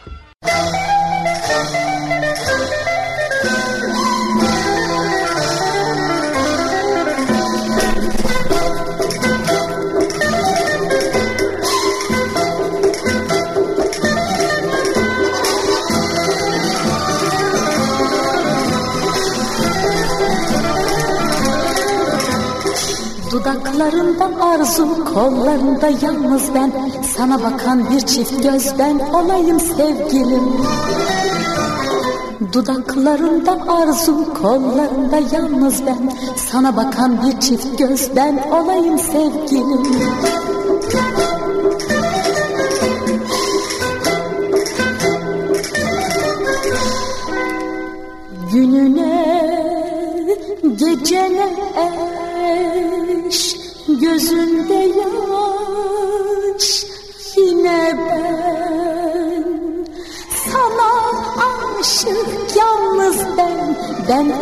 Dudaklarında 23.86 24.44
arzu, 24.44 25.04
kollarında 25.14 25.88
yalnız 26.02 26.54
ben. 26.54 26.72
Sana 27.16 27.42
bakan 27.42 27.90
bir 27.90 28.00
çift 28.00 28.42
gözden 28.42 28.98
olayım 28.98 29.60
sevgilim. 29.60 30.52
Dudaklarında 32.52 33.58
arzu, 33.68 34.34
kollarında 34.42 35.16
yalnız 35.32 35.86
ben. 35.86 36.12
Sana 36.36 36.76
bakan 36.76 37.18
bir 37.22 37.40
çift 37.40 37.78
gözden 37.78 38.38
olayım 38.52 38.98
sevgilim 38.98 39.82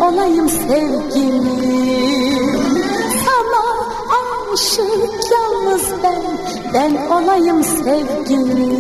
olayım 0.09 0.49
sevgilim. 0.49 1.45
Sana 3.25 3.63
aşık 4.53 5.31
yalnız 5.33 5.83
ben 6.03 6.23
Ben 6.75 6.95
olayım 7.11 7.65
sevgilim. 7.65 8.75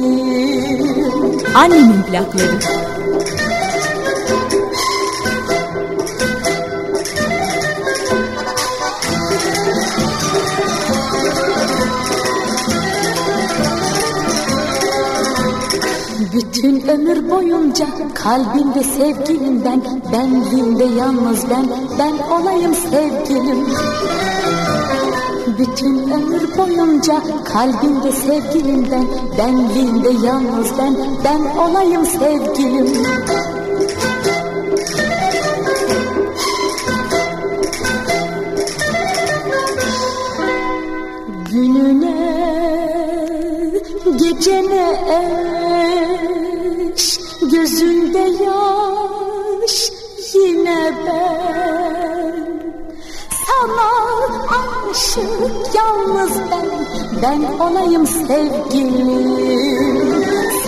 Annemin 1.54 2.02
plakları 2.02 2.83
Boyunca 17.34 17.86
kalbinde 18.14 18.82
sevgilimden 18.82 19.82
Benliğinde 20.12 20.84
yalnız 20.84 21.50
ben, 21.50 21.66
ben 21.98 22.40
olayım 22.40 22.74
sevgilim. 22.74 23.66
Bütün 25.58 26.10
ömür 26.10 26.58
boyunca 26.58 27.22
kalbinde 27.44 28.12
sevgilimden 28.12 29.06
Benliğinde 29.38 30.26
yalnız 30.26 30.78
ben, 30.78 30.96
ben 31.24 31.58
olayım 31.58 32.06
sevgilim 32.06 32.86
yine 50.64 50.92
ben 51.06 52.34
Sana 53.46 53.90
aşık 54.90 55.74
yalnız 55.74 56.32
ben 56.50 56.66
Ben 57.22 57.42
olayım 57.60 58.06
sevgilim. 58.06 59.44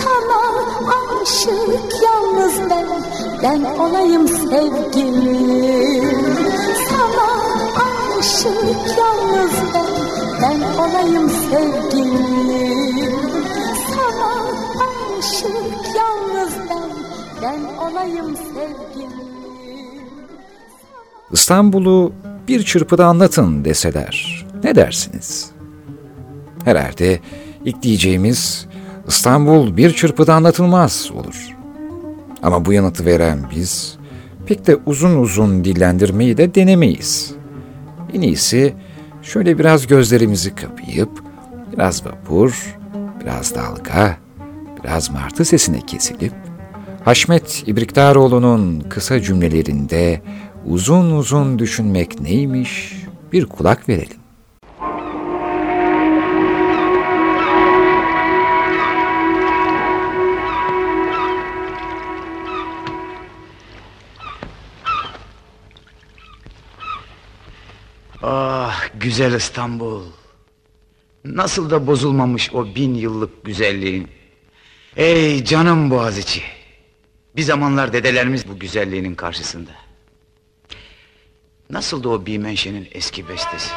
Sana 0.03 0.41
aşık 1.21 2.03
yalnız 2.03 2.55
ben 2.69 2.87
Ben 3.43 3.79
olayım 3.79 4.27
sevgilim. 4.27 5.55
Sana 6.89 7.29
aşık 7.85 8.97
yalnız 8.97 9.53
ben 9.73 9.91
Ben 10.41 10.59
olayım 10.81 11.29
sevgilim. 11.29 13.15
Sana 13.95 14.31
aşık 14.87 15.95
yalnız 15.95 16.53
ben 16.69 16.89
Ben 17.41 17.61
olayım 17.85 18.35
sevgilim 18.35 19.36
İstanbul'u 21.31 22.13
bir 22.47 22.63
çırpıda 22.63 23.05
anlatın 23.05 23.65
deseler 23.65 24.45
ne 24.63 24.75
dersiniz? 24.75 25.51
Herhalde 26.65 27.19
ilk 27.65 27.81
diyeceğimiz 27.81 28.67
İstanbul 29.07 29.77
bir 29.77 29.93
çırpıda 29.93 30.33
anlatılmaz 30.33 31.11
olur. 31.15 31.55
Ama 32.43 32.65
bu 32.65 32.73
yanıtı 32.73 33.05
veren 33.05 33.39
biz 33.55 33.97
pek 34.45 34.67
de 34.67 34.77
uzun 34.85 35.17
uzun 35.19 35.63
dillendirmeyi 35.63 36.37
de 36.37 36.55
denemeyiz. 36.55 37.33
En 38.13 38.21
iyisi 38.21 38.73
şöyle 39.21 39.59
biraz 39.59 39.87
gözlerimizi 39.87 40.55
kapayıp 40.55 41.09
biraz 41.73 42.05
vapur, 42.05 42.77
biraz 43.21 43.55
dalga, 43.55 44.17
biraz 44.83 45.11
martı 45.11 45.45
sesine 45.45 45.81
kesilip 45.81 46.33
Haşmet 47.07 47.63
İbriktaroğlu'nun 47.67 48.79
kısa 48.79 49.21
cümlelerinde 49.21 50.21
uzun 50.67 51.11
uzun 51.11 51.59
düşünmek 51.59 52.19
neymiş 52.19 52.93
bir 53.31 53.45
kulak 53.45 53.89
verelim. 53.89 54.17
Ah 68.23 68.89
güzel 68.99 69.33
İstanbul. 69.33 70.03
Nasıl 71.25 71.69
da 71.69 71.87
bozulmamış 71.87 72.53
o 72.53 72.75
bin 72.75 72.95
yıllık 72.95 73.45
güzelliğin. 73.45 74.07
Ey 74.95 75.43
canım 75.43 75.89
Boğaziçi. 75.89 76.41
Bir 77.35 77.41
zamanlar 77.41 77.93
dedelerimiz 77.93 78.49
bu 78.49 78.59
güzelliğinin 78.59 79.15
karşısında. 79.15 79.86
Nasıl 81.69 82.03
da 82.03 82.09
o 82.09 82.25
Bimenşe'nin 82.25 82.87
eski 82.91 83.29
bestesi. 83.29 83.73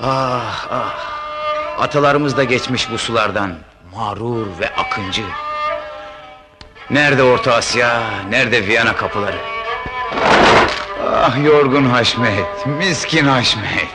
Ah 0.00 0.66
ah. 0.70 1.18
Atalarımız 1.78 2.36
da 2.36 2.44
geçmiş 2.44 2.90
bu 2.90 2.98
sulardan. 2.98 3.54
Mağrur 3.94 4.46
ve 4.60 4.74
akıncı. 4.74 5.22
Nerede 6.90 7.22
Orta 7.22 7.54
Asya, 7.54 8.02
nerede 8.30 8.66
Viyana 8.66 8.96
kapıları? 8.96 9.36
Ah 11.06 11.44
yorgun 11.44 11.84
Haşmet, 11.84 12.66
miskin 12.66 13.24
Haşmet. 13.24 13.88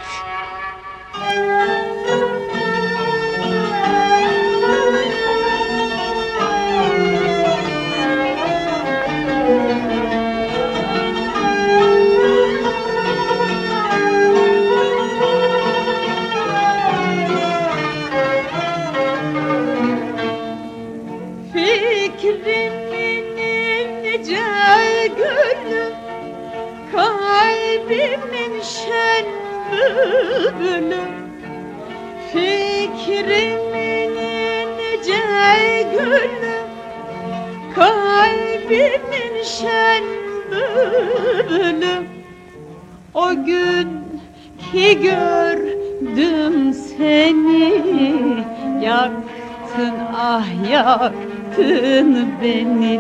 Beni. 52.44 53.00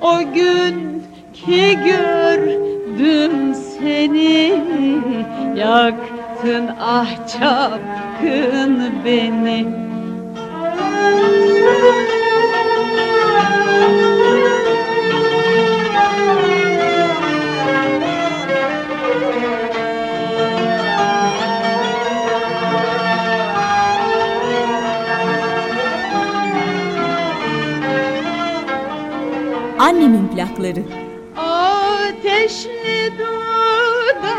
O 0.00 0.18
gün 0.34 1.02
ki 1.34 1.78
gördüm 1.84 3.54
seni. 3.54 4.54
Yaktın 5.56 6.70
ah 6.80 7.28
çapkın 7.28 8.82
beni 9.04 9.85
Plakları. 30.66 30.82
Ateşli 31.36 33.12
dudakların 33.18 34.30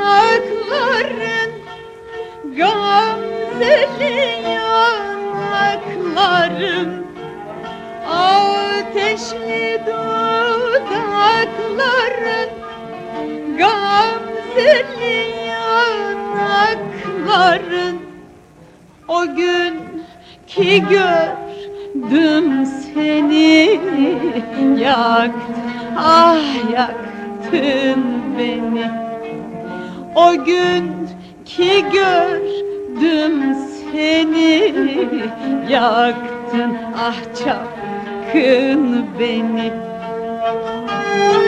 Gamzeli 2.57 4.17
yanakların 4.49 5.29
Ateşli 8.09 9.81
dudakların 9.85 10.89
Gamzeli 13.57 15.17
yanakların 15.47 16.87
O 19.07 19.35
gün 19.35 19.75
ki 20.47 20.83
gördüm 20.89 22.65
seni 22.65 23.79
Yaktın 24.81 25.66
ah 25.97 26.71
yaktın 26.73 28.03
beni. 28.37 28.91
O 30.15 30.43
gün 30.45 30.91
ki 31.45 31.85
gördüm 31.93 33.55
seni 33.91 34.73
Yaktın 35.69 36.77
ah 36.97 37.15
çapkın 37.43 39.05
beni. 39.19 39.71
Ellerin 40.87 41.46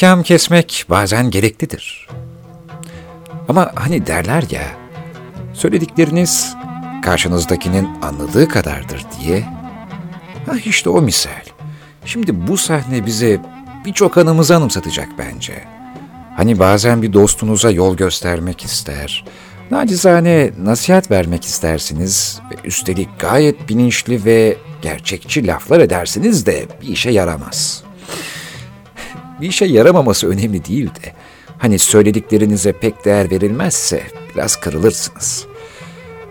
Ahkam 0.00 0.22
kesmek 0.22 0.84
bazen 0.90 1.30
gereklidir. 1.30 2.08
Ama 3.48 3.72
hani 3.74 4.06
derler 4.06 4.44
ya, 4.50 4.62
söyledikleriniz 5.52 6.54
karşınızdakinin 7.02 7.88
anladığı 8.02 8.48
kadardır 8.48 9.06
diye. 9.20 9.40
Ha 10.46 10.52
işte 10.64 10.90
o 10.90 11.02
misal. 11.02 11.44
Şimdi 12.04 12.46
bu 12.48 12.56
sahne 12.56 13.06
bize 13.06 13.40
birçok 13.84 14.18
anımızı 14.18 14.56
anımsatacak 14.56 15.08
bence. 15.18 15.64
Hani 16.36 16.58
bazen 16.58 17.02
bir 17.02 17.12
dostunuza 17.12 17.70
yol 17.70 17.96
göstermek 17.96 18.64
ister, 18.64 19.24
nacizane 19.70 20.50
nasihat 20.58 21.10
vermek 21.10 21.44
istersiniz 21.44 22.40
ve 22.50 22.68
üstelik 22.68 23.08
gayet 23.18 23.68
bilinçli 23.68 24.24
ve 24.24 24.56
gerçekçi 24.82 25.46
laflar 25.46 25.80
edersiniz 25.80 26.46
de 26.46 26.66
bir 26.82 26.88
işe 26.88 27.10
yaramaz. 27.10 27.89
Bir 29.40 29.48
işe 29.48 29.64
yaramaması 29.64 30.28
önemli 30.28 30.64
değil 30.64 30.86
de, 30.86 31.14
hani 31.58 31.78
söylediklerinize 31.78 32.72
pek 32.72 33.04
değer 33.04 33.30
verilmezse 33.30 34.02
biraz 34.34 34.56
kırılırsınız. 34.56 35.46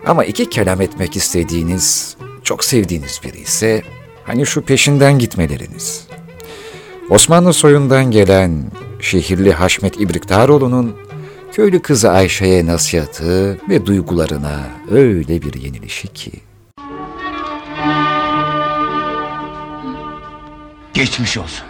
Ama 0.05 0.26
iki 0.26 0.49
kelam 0.49 0.82
etmek 0.82 1.16
istediğiniz, 1.16 2.18
çok 2.43 2.64
sevdiğiniz 2.64 3.22
biri 3.24 3.39
ise 3.39 3.84
Hani 4.30 4.45
şu 4.45 4.62
peşinden 4.62 5.20
gitmeleriniz. 5.20 6.07
Osmanlı 7.10 7.53
soyundan 7.53 8.12
gelen 8.12 8.72
şehirli 8.99 9.53
Haşmet 9.53 10.01
İbriktaroğlu'nun 10.01 10.95
köylü 11.51 11.82
kızı 11.82 12.12
Ayşe'ye 12.12 12.66
nasihatı 12.66 13.60
ve 13.70 13.86
duygularına 13.86 14.60
öyle 14.91 15.41
bir 15.41 15.53
yenilişi 15.53 16.07
ki. 16.07 16.32
Geçmiş 20.93 21.38
olsun. 21.38 21.68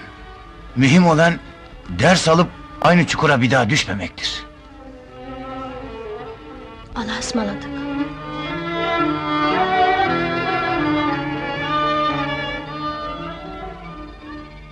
Mühim 0.75 1.07
olan 1.07 1.39
ders 1.89 2.27
alıp 2.27 2.47
aynı 2.81 3.07
çukura 3.07 3.41
bir 3.41 3.51
daha 3.51 3.69
düşmemektir. 3.69 4.43
Allah'a 6.95 7.19
ısmarladık. 7.19 7.69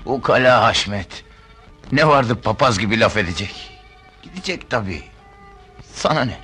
Ukala 0.05 0.63
Haşmet. 0.63 1.23
Ne 1.91 2.07
vardı 2.07 2.35
papaz 2.41 2.79
gibi 2.79 2.99
laf 2.99 3.17
edecek? 3.17 3.79
Gidecek 4.21 4.69
tabii. 4.69 5.03
Sana 5.93 6.25
ne? 6.25 6.37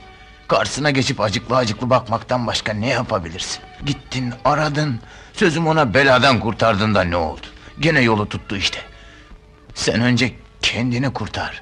Karşısına 0.48 0.92
geçip 0.92 1.22
acıklı 1.22 1.56
acıklı 1.56 1.90
bakmaktan 1.90 2.48
başka 2.48 2.74
ne 2.74 2.88
yapabilirsin? 2.90 3.60
Gittin, 3.86 4.34
aradın, 4.46 5.00
sözüm 5.34 5.68
ona 5.68 5.94
beladan 5.94 6.40
kurtardın 6.40 6.96
da 6.96 7.04
ne 7.04 7.16
oldu? 7.16 7.46
Gene 7.80 8.02
yolu 8.02 8.30
tuttu 8.30 8.56
işte. 8.56 8.80
Sen 9.76 10.02
önce 10.02 10.32
kendini 10.62 11.14
kurtar. 11.14 11.62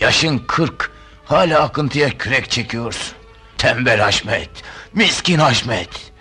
Yaşın 0.00 0.38
kırk, 0.38 0.90
hala 1.24 1.62
akıntıya 1.62 2.18
kürek 2.18 2.50
çekiyorsun. 2.50 3.16
Tembel 3.58 4.00
Haşmet, 4.00 4.50
miskin 4.92 5.38
Haşmet. 5.38 6.12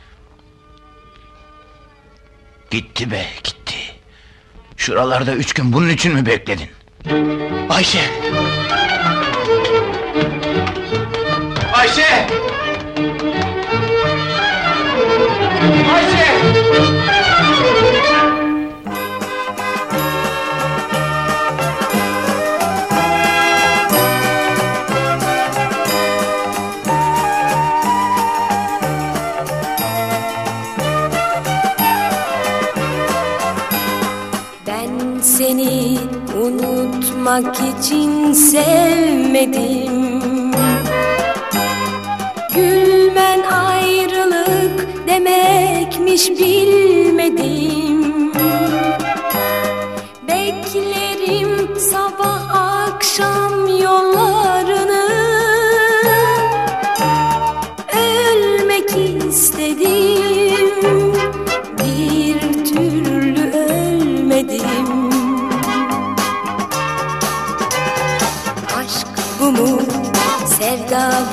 Gitti 2.71 3.11
be, 3.11 3.25
gitti. 3.43 3.75
Şuralarda 4.77 5.33
üç 5.35 5.53
gün 5.53 5.73
bunun 5.73 5.89
için 5.89 6.13
mi 6.13 6.25
bekledin? 6.25 6.69
Ayşe! 7.69 8.01
Ayşe! 11.73 12.27
Ayşe! 15.93 16.16
Unutmak 37.37 37.55
için 37.55 38.33
sevmedim. 38.33 40.21
Gülmen 42.55 43.41
ayrılık 43.41 44.87
demekmiş 45.07 46.29
bilmedim 46.29 48.16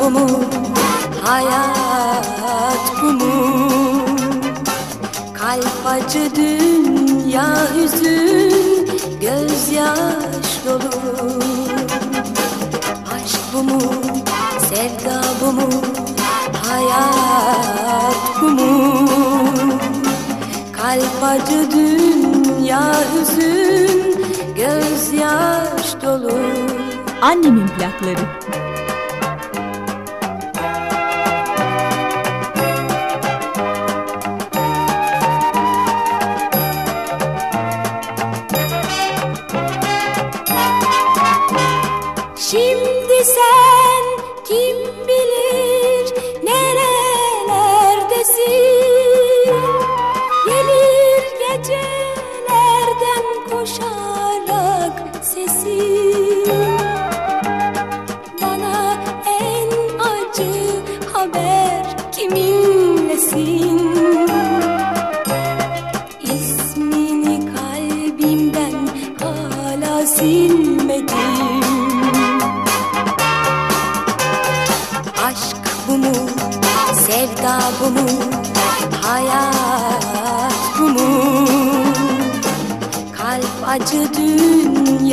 bu 0.04 0.10
mu, 0.10 0.26
hayat 1.24 2.80
bu 3.02 3.12
mu? 3.12 3.32
Kalp 5.34 5.86
acı 5.86 6.34
dünya 6.36 7.46
hüzün, 7.74 8.88
gözyaş 9.20 10.48
dolu 10.66 10.90
Aşk 13.14 13.40
bu 13.54 13.62
mu, 13.62 13.80
sevda 14.68 15.22
bu 15.40 15.52
mu, 15.52 15.68
hayat 16.68 18.42
bu 18.42 18.48
mu? 18.48 19.08
Kalp 20.72 21.22
acı 21.22 21.70
dünya 21.70 22.94
hüzün, 23.14 24.16
gözyaş 24.56 26.02
dolu 26.02 26.38
Annemin 27.22 27.68
plakları. 27.68 28.63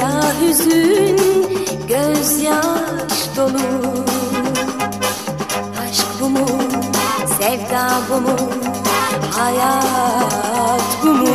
Dünya 0.01 0.41
hüzün, 0.41 1.19
gözyaş 1.87 3.37
dolu 3.37 3.93
Aşk 5.81 6.05
bu 6.21 6.29
mu, 6.29 6.47
sevda 7.39 7.89
bu 8.09 8.21
mu, 8.21 8.37
hayat 9.31 10.81
bu 11.03 11.07
mu? 11.07 11.27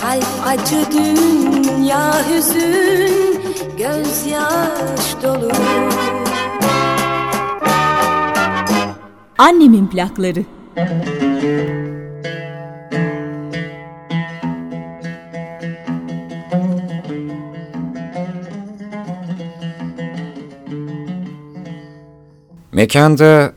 Kalp 0.00 0.46
acı 0.46 0.92
dünya 0.92 2.14
hüzün, 2.28 3.42
gözyaş 3.78 5.22
dolu 5.22 5.52
Annemin 9.38 9.86
plakları. 9.86 10.44
Mekanda 22.78 23.52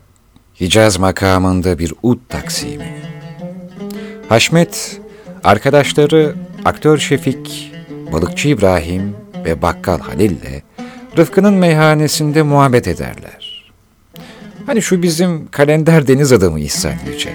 Hicaz 0.60 0.98
makamında 0.98 1.78
bir 1.78 1.94
ud 2.02 2.18
taksimi. 2.28 3.02
Haşmet, 4.28 5.00
arkadaşları 5.44 6.34
aktör 6.64 6.98
Şefik, 6.98 7.72
balıkçı 8.12 8.48
İbrahim 8.48 9.16
ve 9.44 9.62
bakkal 9.62 10.00
Halil'le 10.00 10.62
Rıfkı'nın 11.18 11.54
meyhanesinde 11.54 12.42
muhabbet 12.42 12.88
ederler. 12.88 13.72
Hani 14.66 14.82
şu 14.82 15.02
bizim 15.02 15.48
kalender 15.48 16.06
deniz 16.06 16.32
adamı 16.32 16.60
İhsan 16.60 16.94
Yüce. 17.06 17.32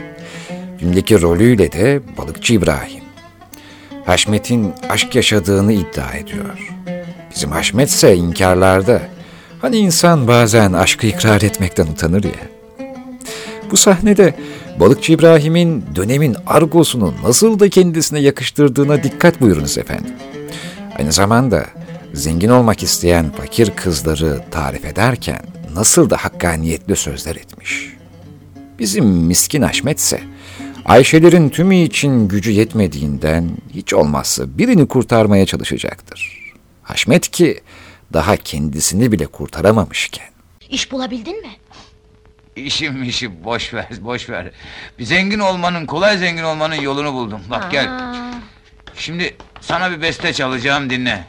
Filmdeki 0.80 1.22
rolüyle 1.22 1.72
de 1.72 2.02
balıkçı 2.18 2.54
İbrahim. 2.54 3.04
Haşmet'in 4.06 4.74
aşk 4.90 5.16
yaşadığını 5.16 5.74
iddia 5.74 6.12
ediyor. 6.12 6.74
Bizim 7.36 7.52
Haşmet 7.52 7.90
ise 7.90 8.16
inkarlarda. 8.16 9.17
Hani 9.62 9.78
insan 9.78 10.28
bazen 10.28 10.74
aşkı 10.74 11.08
ikrar 11.08 11.42
etmekten 11.42 11.88
utanır 11.88 12.24
ya. 12.24 12.32
Bu 13.72 13.78
sahnede 13.78 14.36
balıkçı 14.80 15.14
İbrahim'in 15.14 15.86
dönemin 15.96 16.36
argosunu 16.48 17.14
nasıl 17.24 17.60
da 17.60 17.70
kendisine 17.70 18.20
yakıştırdığına 18.20 19.04
dikkat 19.04 19.42
buyurunuz 19.42 19.78
efendim. 19.78 20.14
Aynı 21.00 21.12
zamanda 21.12 21.66
zengin 22.14 22.50
olmak 22.50 22.84
isteyen 22.84 23.32
fakir 23.32 23.72
kızları 23.76 24.42
tarif 24.52 24.86
ederken 24.86 25.42
nasıl 25.74 26.10
da 26.10 26.18
hakkaniyetli 26.18 26.96
sözler 26.96 27.36
etmiş. 27.36 27.94
Bizim 28.80 29.06
miskin 29.06 29.62
Haşmet 29.62 30.00
ise 30.00 30.22
Ayşelerin 30.86 31.50
tümü 31.50 31.76
için 31.76 32.28
gücü 32.28 32.52
yetmediğinden 32.52 33.50
hiç 33.74 33.94
olmazsa 33.94 34.58
birini 34.58 34.88
kurtarmaya 34.88 35.46
çalışacaktır. 35.46 36.52
Haşmet 36.84 37.28
ki 37.28 37.62
daha 38.14 38.38
kendisini 38.38 39.12
bile 39.12 39.28
kurtaramamışken. 39.28 40.28
İş 40.70 40.92
bulabildin 40.92 41.42
mi? 41.42 41.50
İşim 42.56 43.04
işi 43.04 43.44
boş 43.44 43.74
ver 43.74 43.88
boş 44.02 44.30
ver. 44.30 44.52
Bir 45.00 45.04
zengin 45.06 45.40
olmanın 45.40 45.86
kolay 45.86 46.18
zengin 46.18 46.44
olmanın 46.44 46.76
yolunu 46.76 47.14
buldum. 47.14 47.42
Bak 47.50 47.72
gel. 47.72 47.88
Aa, 47.92 48.16
Şimdi 48.96 49.36
sana 49.62 49.92
bir 49.92 50.02
beste 50.02 50.34
çalacağım 50.34 50.90
dinle. 50.90 51.24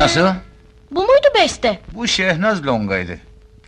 Nasıl? 0.00 0.26
Bu 0.92 1.00
muydu 1.00 1.26
beste? 1.34 1.80
Bu 1.94 2.08
Şehnaz 2.08 2.66
Longa'ydı. 2.66 3.18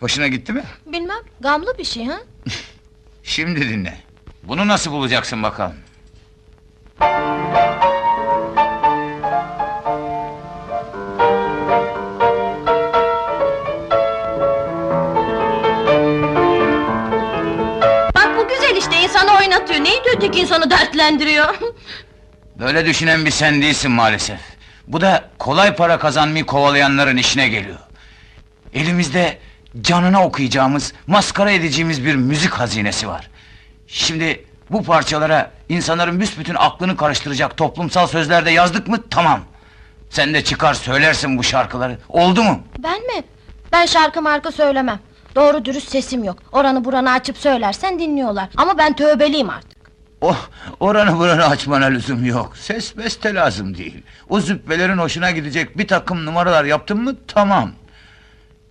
Hoşuna 0.01 0.29
gitti 0.29 0.53
mi? 0.53 0.64
Bilmem, 0.87 1.20
gamlı 1.41 1.79
bir 1.79 1.85
şey 1.85 2.05
ha? 2.07 2.18
Şimdi 3.22 3.61
dinle. 3.68 3.99
Bunu 4.43 4.68
nasıl 4.68 4.91
bulacaksın 4.93 5.43
bakalım? 5.43 5.75
Bak 18.14 18.29
bu 18.39 18.49
güzel 18.49 18.77
işte, 18.77 19.03
insanı 19.03 19.37
oynatıyor. 19.39 19.85
Neydi 19.85 20.09
öteki 20.16 20.41
insanı 20.41 20.70
dertlendiriyor? 20.70 21.55
Böyle 22.59 22.87
düşünen 22.87 23.25
bir 23.25 23.31
sen 23.31 23.62
değilsin 23.62 23.91
maalesef. 23.91 24.41
Bu 24.89 25.01
da 25.01 25.24
kolay 25.39 25.76
para 25.76 25.99
kazanmayı 25.99 26.47
kovalayanların 26.47 27.16
işine 27.16 27.49
geliyor. 27.49 27.78
Elimizde 28.74 29.39
canına 29.80 30.24
okuyacağımız, 30.24 30.93
maskara 31.07 31.51
edeceğimiz 31.51 32.05
bir 32.05 32.16
müzik 32.16 32.53
hazinesi 32.53 33.09
var. 33.09 33.30
Şimdi 33.87 34.45
bu 34.70 34.82
parçalara 34.82 35.51
insanların 35.68 36.20
büsbütün 36.20 36.55
aklını 36.59 36.97
karıştıracak 36.97 37.57
toplumsal 37.57 38.07
sözlerde 38.07 38.51
yazdık 38.51 38.89
mı 38.89 38.99
tamam. 39.11 39.41
Sen 40.11 40.35
de 40.35 40.45
çıkar 40.45 40.74
söylersin 40.74 41.39
bu 41.39 41.43
şarkıları. 41.43 41.99
Oldu 42.09 42.43
mu? 42.43 42.61
ben 42.78 43.01
mi? 43.07 43.24
Ben 43.72 43.87
şarkı 43.87 44.22
marka 44.22 44.53
söylemem. 44.53 45.01
Doğru 45.35 45.64
dürüst 45.64 45.89
sesim 45.91 46.24
yok. 46.24 46.39
Oranı 46.53 46.85
buranı 46.85 47.11
açıp 47.12 47.37
söylersen 47.39 47.99
dinliyorlar. 47.99 48.49
Ama 48.57 48.78
ben 48.78 48.97
tövbeliyim 48.97 49.51
artık. 49.51 49.74
Oh, 50.27 50.49
oranı 50.81 51.18
buranı 51.18 51.45
açmana 51.47 51.85
lüzum 51.85 52.25
yok. 52.25 52.57
Ses 52.57 52.97
beste 52.97 53.35
lazım 53.35 53.77
değil. 53.77 54.03
O 54.29 54.41
züppelerin 54.41 54.99
hoşuna 54.99 55.31
gidecek 55.31 55.79
bir 55.79 55.89
takım 55.89 56.27
numaralar 56.27 56.64
yaptın 56.64 57.03
mı 57.03 57.16
tamam. 57.27 57.72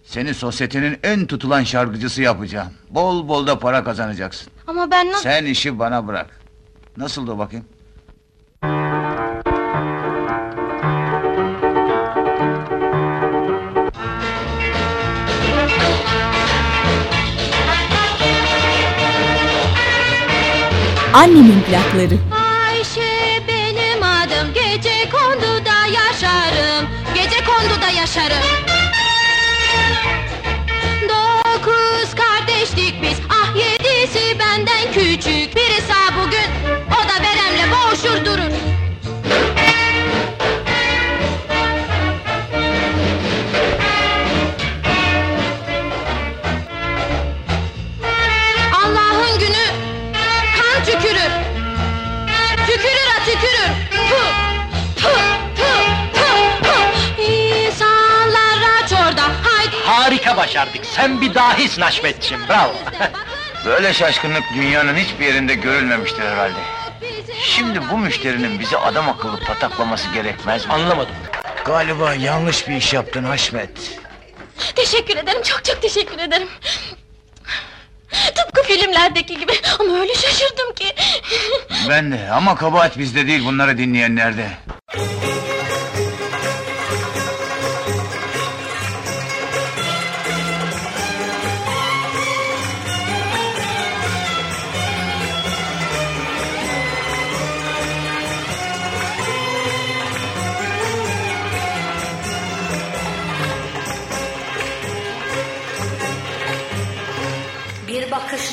Seni 0.03 0.33
sosyetenin 0.33 0.99
en 1.03 1.25
tutulan 1.25 1.63
şarkıcısı 1.63 2.21
yapacağım. 2.21 2.73
Bol 2.89 3.27
bol 3.27 3.47
da 3.47 3.59
para 3.59 3.83
kazanacaksın. 3.83 4.53
Ama 4.67 4.91
ben 4.91 5.11
nasıl... 5.11 5.23
Sen 5.23 5.45
işi 5.45 5.79
bana 5.79 6.07
bırak. 6.07 6.39
Nasıl 6.97 7.27
da 7.27 7.37
bakayım? 7.37 7.65
Annemin 21.13 21.61
plakları. 21.61 22.17
Ayşe 22.67 23.43
benim 23.47 24.03
adım. 24.03 24.53
Gece 24.53 25.09
konduda 25.11 25.85
yaşarım. 25.85 26.87
Gece 27.15 27.45
konduda 27.45 27.89
yaşarım 27.89 28.72
başardık. 60.43 60.85
Sen 60.85 61.21
bir 61.21 61.33
dahisin 61.33 61.81
Haşmetciğim. 61.81 62.47
Bravo. 62.49 62.73
Böyle 63.65 63.93
şaşkınlık 63.93 64.43
dünyanın 64.55 64.95
hiçbir 64.95 65.25
yerinde 65.25 65.55
görülmemiştir 65.55 66.21
herhalde. 66.21 66.59
Şimdi 67.41 67.79
bu 67.91 67.97
müşterinin 67.97 68.59
bizi 68.59 68.77
adam 68.77 69.09
akıllı 69.09 69.39
pataklaması 69.39 70.09
gerekmez 70.13 70.65
mi? 70.65 70.73
Anlamadım. 70.73 71.15
Galiba 71.65 72.13
yanlış 72.13 72.67
bir 72.67 72.75
iş 72.75 72.93
yaptın 72.93 73.23
Haşmet. 73.23 73.69
Teşekkür 74.75 75.17
ederim 75.17 75.41
çok 75.43 75.65
çok 75.65 75.81
teşekkür 75.81 76.19
ederim 76.19 76.47
Tıpkı 78.35 78.63
filmlerdeki 78.63 79.39
gibi 79.39 79.51
Ama 79.79 79.99
öyle 79.99 80.15
şaşırdım 80.15 80.73
ki 80.75 80.85
Ben 81.89 82.11
de 82.11 82.29
ama 82.31 82.55
kabahat 82.55 82.97
bizde 82.97 83.27
değil 83.27 83.45
bunları 83.45 83.77
dinleyenlerde. 83.77 84.47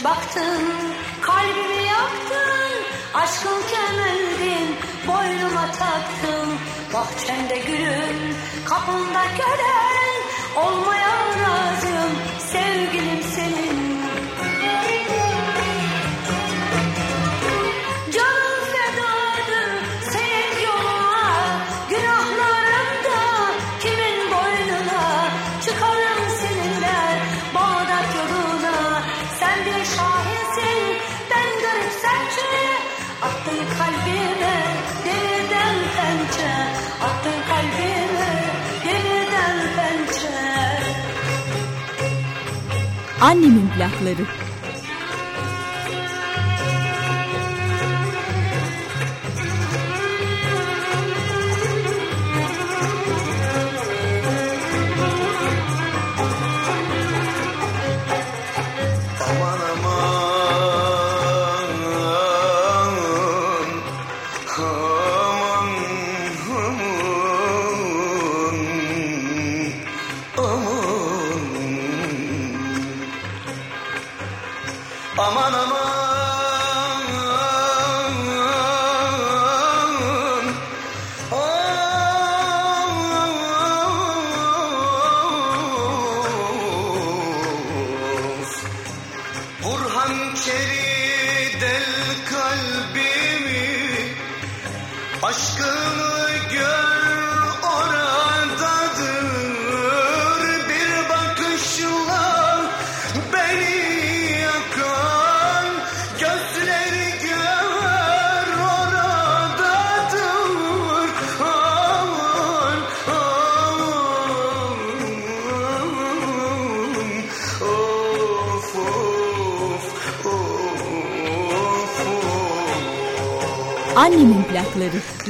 Baktın, 0.04 0.62
kalbimi 1.20 1.82
yaktın, 1.82 2.72
aşkın 3.14 3.62
kemerdin, 3.70 4.76
boynuma 5.06 5.66
taktın. 5.72 6.48
Bahçende 6.94 7.58
gülüm, 7.58 8.36
kapında 8.64 9.22
kölen, 9.38 10.20
olmaya 10.56 11.08
razım, 11.40 11.89
Annemin 43.20 43.68
plakları. 43.76 44.26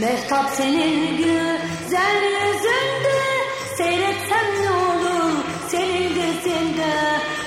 Mehtap 0.01 0.51
senin 0.51 1.17
güzel 1.17 2.23
yüzünde. 2.23 3.21
Seyretsem 3.77 4.63
ne 4.63 4.71
olur 4.71 5.33
senin 5.69 6.09
gözünde. 6.09 6.93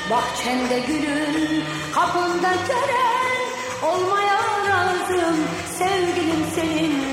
Bahçende 0.10 0.80
gülün 0.80 1.64
kapında 1.94 2.54
gören 2.68 3.44
Olmaya 3.84 4.40
razım. 4.70 5.36
Sevgilim 5.78 6.46
senin 6.56 7.13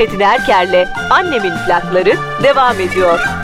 Çetin 0.00 0.20
Erker'le 0.20 0.88
Annemin 1.10 1.52
plakları 1.66 2.14
devam 2.42 2.80
ediyor. 2.80 3.39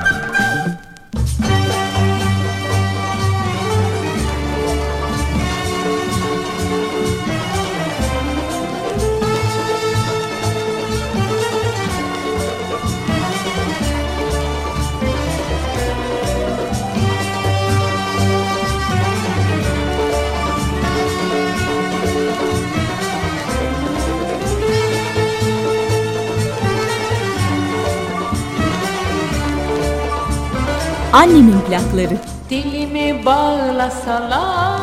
Annemin 31.17 31.61
plakları. 31.61 32.19
Dilimi 32.51 33.27
bağlasalar 33.27 34.81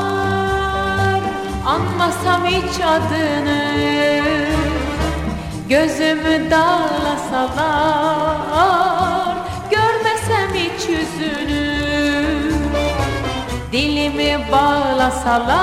Anmasam 1.66 2.46
hiç 2.46 2.82
adını. 2.86 3.64
Gözümü 5.70 6.52
dağlasalar 6.52 7.64
Görmesem 9.72 10.54
hiç 10.54 10.90
yüzünü. 10.90 12.54
Dilimi 13.72 14.40
bağlasalar 14.52 15.54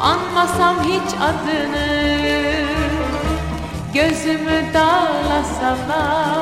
Anmasam 0.00 0.76
hiç 0.84 1.14
adını. 1.20 2.02
Gözümü 3.94 4.64
dağlasalar 4.74 6.32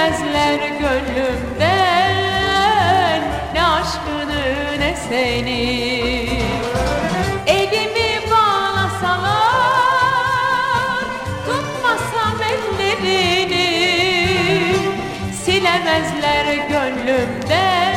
Silemezler 0.00 0.58
gönlümden 0.58 1.70
Ne 3.54 3.62
aşkını 3.64 4.78
ne 4.78 4.96
seni. 5.08 6.28
Elimi 7.46 8.30
bağlasalar 8.30 9.44
Tutmasam 11.46 12.38
ellerini. 12.42 13.68
Silemezler 15.44 16.46
gönlümden 16.68 17.94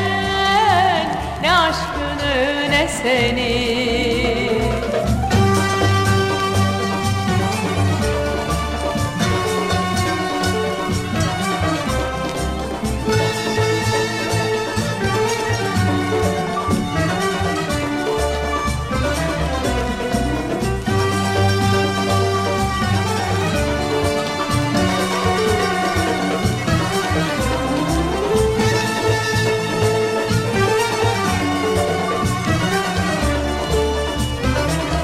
Ne 1.42 1.52
aşkını 1.54 2.70
ne 2.70 2.88
seni 2.88 4.73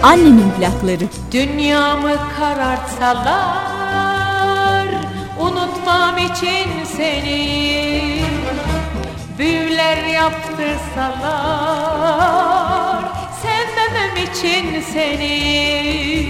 Annemin 0.03 0.51
plakları. 0.59 1.07
Dünyamı 1.31 2.11
karartsalar 2.39 3.59
Unutmam 5.39 6.17
için 6.17 6.85
seni. 6.97 8.21
Büyüler 9.37 10.03
yaptırsalar 10.03 13.03
Sevmemem 13.41 14.15
için 14.31 14.81
seni. 14.93 16.27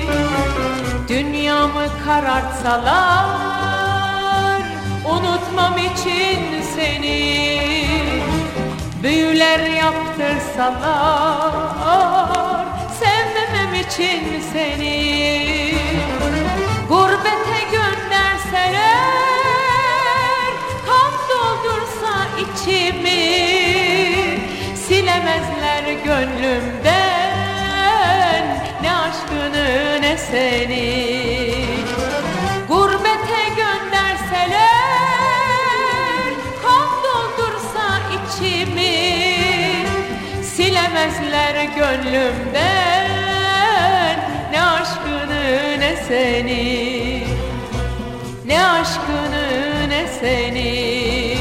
Dünyamı 1.07 1.85
karartsalar 2.05 3.29
Unutmam 5.05 5.77
için 5.77 6.39
seni. 6.75 7.59
Büyüler 9.03 9.59
yaptırsalar 9.59 12.48
için 13.89 14.41
seni 14.53 15.75
Gurbete 16.89 17.61
gönderseler 17.71 18.79
Kan 20.85 21.13
doldursa 21.29 22.13
içimi 22.39 23.23
Silemezler 24.75 25.83
gönlümden. 26.05 27.43
Ne 28.81 28.91
aşkını 28.95 30.01
ne 30.01 30.17
seni 30.17 31.55
Gurbete 32.67 33.43
gönderseler 33.55 34.59
Kan 36.63 36.89
doldursa 37.03 37.85
içimi 38.15 38.97
Silemezler 40.43 41.55
gönlümden 41.63 42.98
ne 45.79 46.03
seni 46.07 47.23
Ne 48.45 48.65
aşkını 48.65 49.89
ne 49.89 50.07
seni 50.19 51.35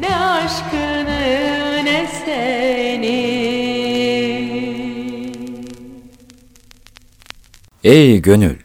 Ne 0.00 0.16
aşkını 0.16 1.84
ne 1.84 2.08
seni 2.24 3.36
Ey 7.84 8.22
gönül! 8.22 8.56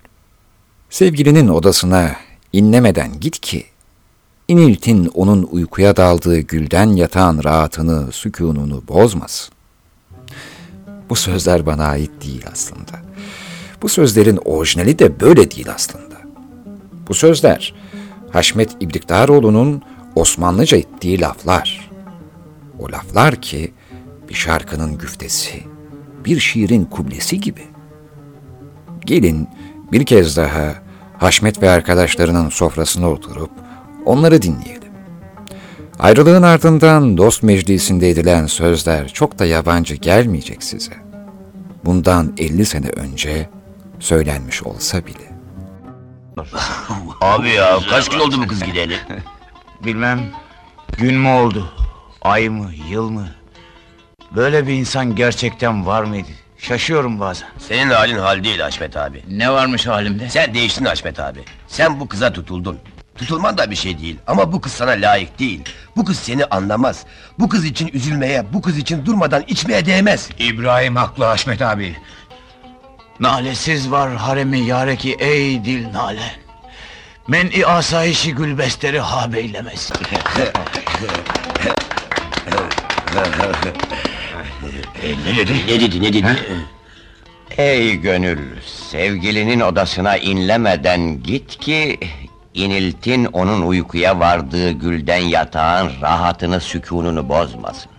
Sevgilinin 0.90 1.48
odasına 1.48 2.16
inlemeden 2.54 3.20
git 3.20 3.40
ki 3.40 3.66
İniltin 4.48 5.12
onun 5.14 5.44
uykuya 5.52 5.98
daldığı 5.98 6.40
gülden 6.40 6.88
yatan 6.88 7.44
rahatını, 7.44 8.12
sükununu 8.12 8.84
bozmasın. 8.88 9.54
Bu 11.10 11.16
sözler 11.16 11.66
bana 11.66 11.86
ait 11.86 12.12
değil 12.24 12.46
aslında. 12.52 13.11
Bu 13.82 13.90
sözlerin 13.90 14.40
orijinali 14.46 15.00
de 15.00 15.20
böyle 15.20 15.52
değil 15.52 15.68
aslında. 15.76 16.16
Bu 17.08 17.14
sözler 17.14 17.74
Haşmet 18.32 18.70
İbrikdaroğlu'nun 18.80 19.82
Osmanlıca 20.16 20.78
ettiği 20.78 21.22
laflar. 21.22 21.90
O 22.80 22.92
laflar 22.92 23.36
ki 23.36 23.72
bir 24.30 24.34
şarkının 24.34 24.98
güftesi, 24.98 25.64
bir 26.26 26.40
şiirin 26.40 26.86
kublesi 26.86 27.40
gibi. 27.40 27.64
Gelin 29.06 29.48
bir 29.92 30.06
kez 30.06 30.38
daha 30.38 30.76
Haşmet 31.18 31.62
ve 31.62 31.70
arkadaşlarının 31.70 32.50
sofrasına 32.50 33.10
oturup 33.10 33.52
onları 34.06 34.42
dinleyelim. 34.42 34.92
Ayrılığın 36.00 36.44
ardından 36.44 37.18
dost 37.18 37.44
meclisinde 37.44 38.10
edilen 38.10 38.46
sözler 38.46 39.08
çok 39.08 39.40
da 39.40 39.46
yabancı 39.46 39.96
gelmeyecek 39.96 40.64
size. 40.64 40.94
Bundan 41.86 42.34
50 42.38 42.66
sene 42.66 42.90
önce 42.90 43.50
söylenmiş 44.02 44.64
olsa 44.64 45.06
bile. 45.06 45.32
Abi 47.22 47.50
ya 47.50 47.80
kaç 47.90 48.10
gün 48.10 48.20
oldu 48.20 48.42
bu 48.44 48.48
kız 48.48 48.64
gideli? 48.64 48.98
Bilmem 49.86 50.20
gün 50.98 51.16
mü 51.16 51.30
oldu, 51.30 51.74
ay 52.22 52.50
mı, 52.50 52.72
yıl 52.90 53.10
mı? 53.10 53.28
Böyle 54.36 54.68
bir 54.68 54.74
insan 54.74 55.16
gerçekten 55.16 55.86
var 55.86 56.04
mıydı? 56.04 56.30
Şaşıyorum 56.58 57.20
bazen. 57.20 57.48
Senin 57.58 57.90
halin 57.90 58.18
hal 58.18 58.44
değil 58.44 58.60
Haşmet 58.60 58.98
abi. 58.98 59.24
Ne 59.30 59.52
varmış 59.52 59.88
halimde? 59.88 60.30
Sen 60.30 60.54
değiştin 60.54 60.86
Haşmet 60.86 61.20
abi. 61.20 61.40
Sen 61.68 62.00
bu 62.00 62.08
kıza 62.08 62.34
tutuldun. 62.34 62.80
Tutulman 63.16 63.58
da 63.58 63.72
bir 63.72 63.76
şey 63.76 64.00
değil 64.02 64.18
ama 64.28 64.52
bu 64.54 64.62
kız 64.62 64.72
sana 64.72 64.92
layık 64.92 65.40
değil. 65.40 65.62
Bu 65.96 66.06
kız 66.06 66.18
seni 66.20 66.46
anlamaz. 66.46 67.06
Bu 67.40 67.50
kız 67.50 67.66
için 67.66 67.90
üzülmeye, 67.94 68.54
bu 68.54 68.62
kız 68.62 68.78
için 68.78 69.06
durmadan 69.06 69.44
içmeye 69.48 69.86
değmez. 69.86 70.30
İbrahim 70.40 70.96
haklı 70.96 71.26
Haşmet 71.26 71.62
abi. 71.62 71.96
Nalesiz 73.22 73.92
var 73.92 74.16
haremi 74.16 74.60
yareki 74.60 75.14
ey 75.20 75.66
dil 75.66 75.94
nale. 75.94 76.32
Men-i 77.28 77.66
asayişi 77.66 78.36
gülbesteri 78.36 79.00
ha 79.00 79.34
beylemez. 79.34 79.92
ne 85.26 85.38
dedi? 85.38 85.54
Ne 85.68 85.82
dedi, 85.82 86.02
ne 86.02 86.14
dedi? 86.14 86.38
Ey 87.58 87.96
gönül, 87.96 88.40
sevgilinin 88.66 89.60
odasına 89.60 90.18
inlemeden 90.18 91.24
git 91.24 91.60
ki... 91.60 92.00
...iniltin 92.54 93.26
onun 93.26 93.62
uykuya 93.62 94.20
vardığı 94.20 94.72
gülden 94.72 95.18
yatağın 95.20 95.92
rahatını, 96.02 96.62
sükununu 96.62 97.30
bozmasın. 97.30 97.92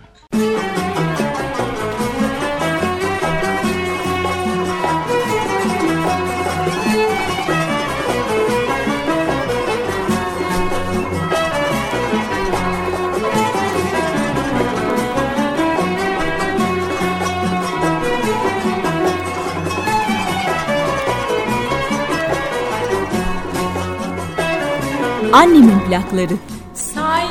Annemin 25.33 25.79
plakları. 25.79 26.33
Saymadım 26.73 27.23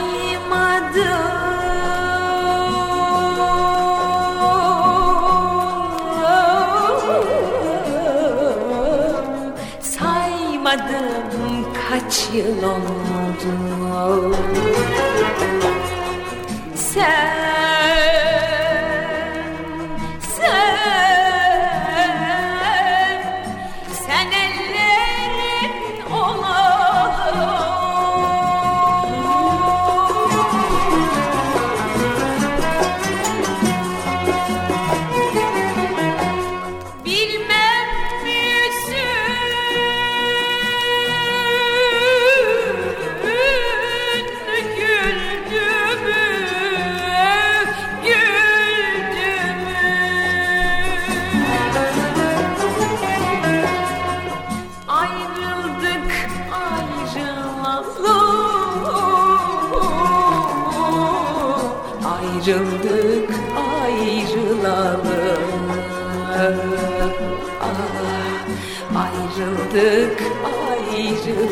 Saymadım 9.80 11.66
kaç 11.90 12.28
yıl 12.34 12.62
oldu 12.62 14.36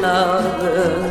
love. 0.00 1.09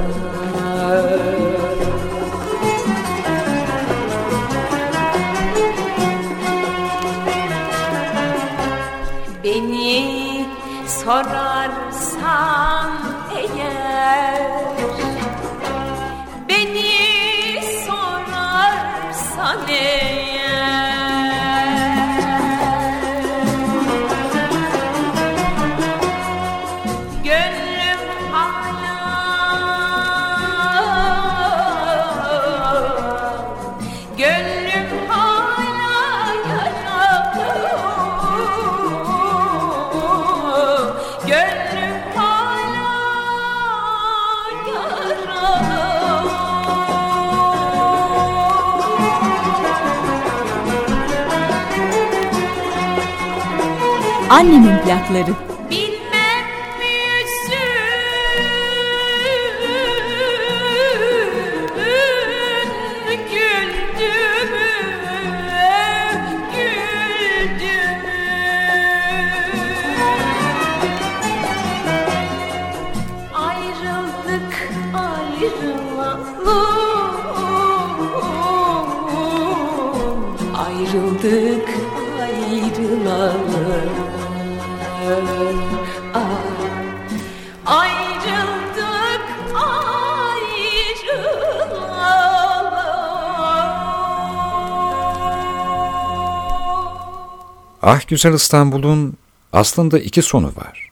Annemin 54.30 54.78
plakları. 54.78 55.49
Güzel 98.10 98.34
İstanbul'un 98.34 99.14
aslında 99.54 100.00
iki 100.00 100.22
sonu 100.22 100.48
var. 100.48 100.92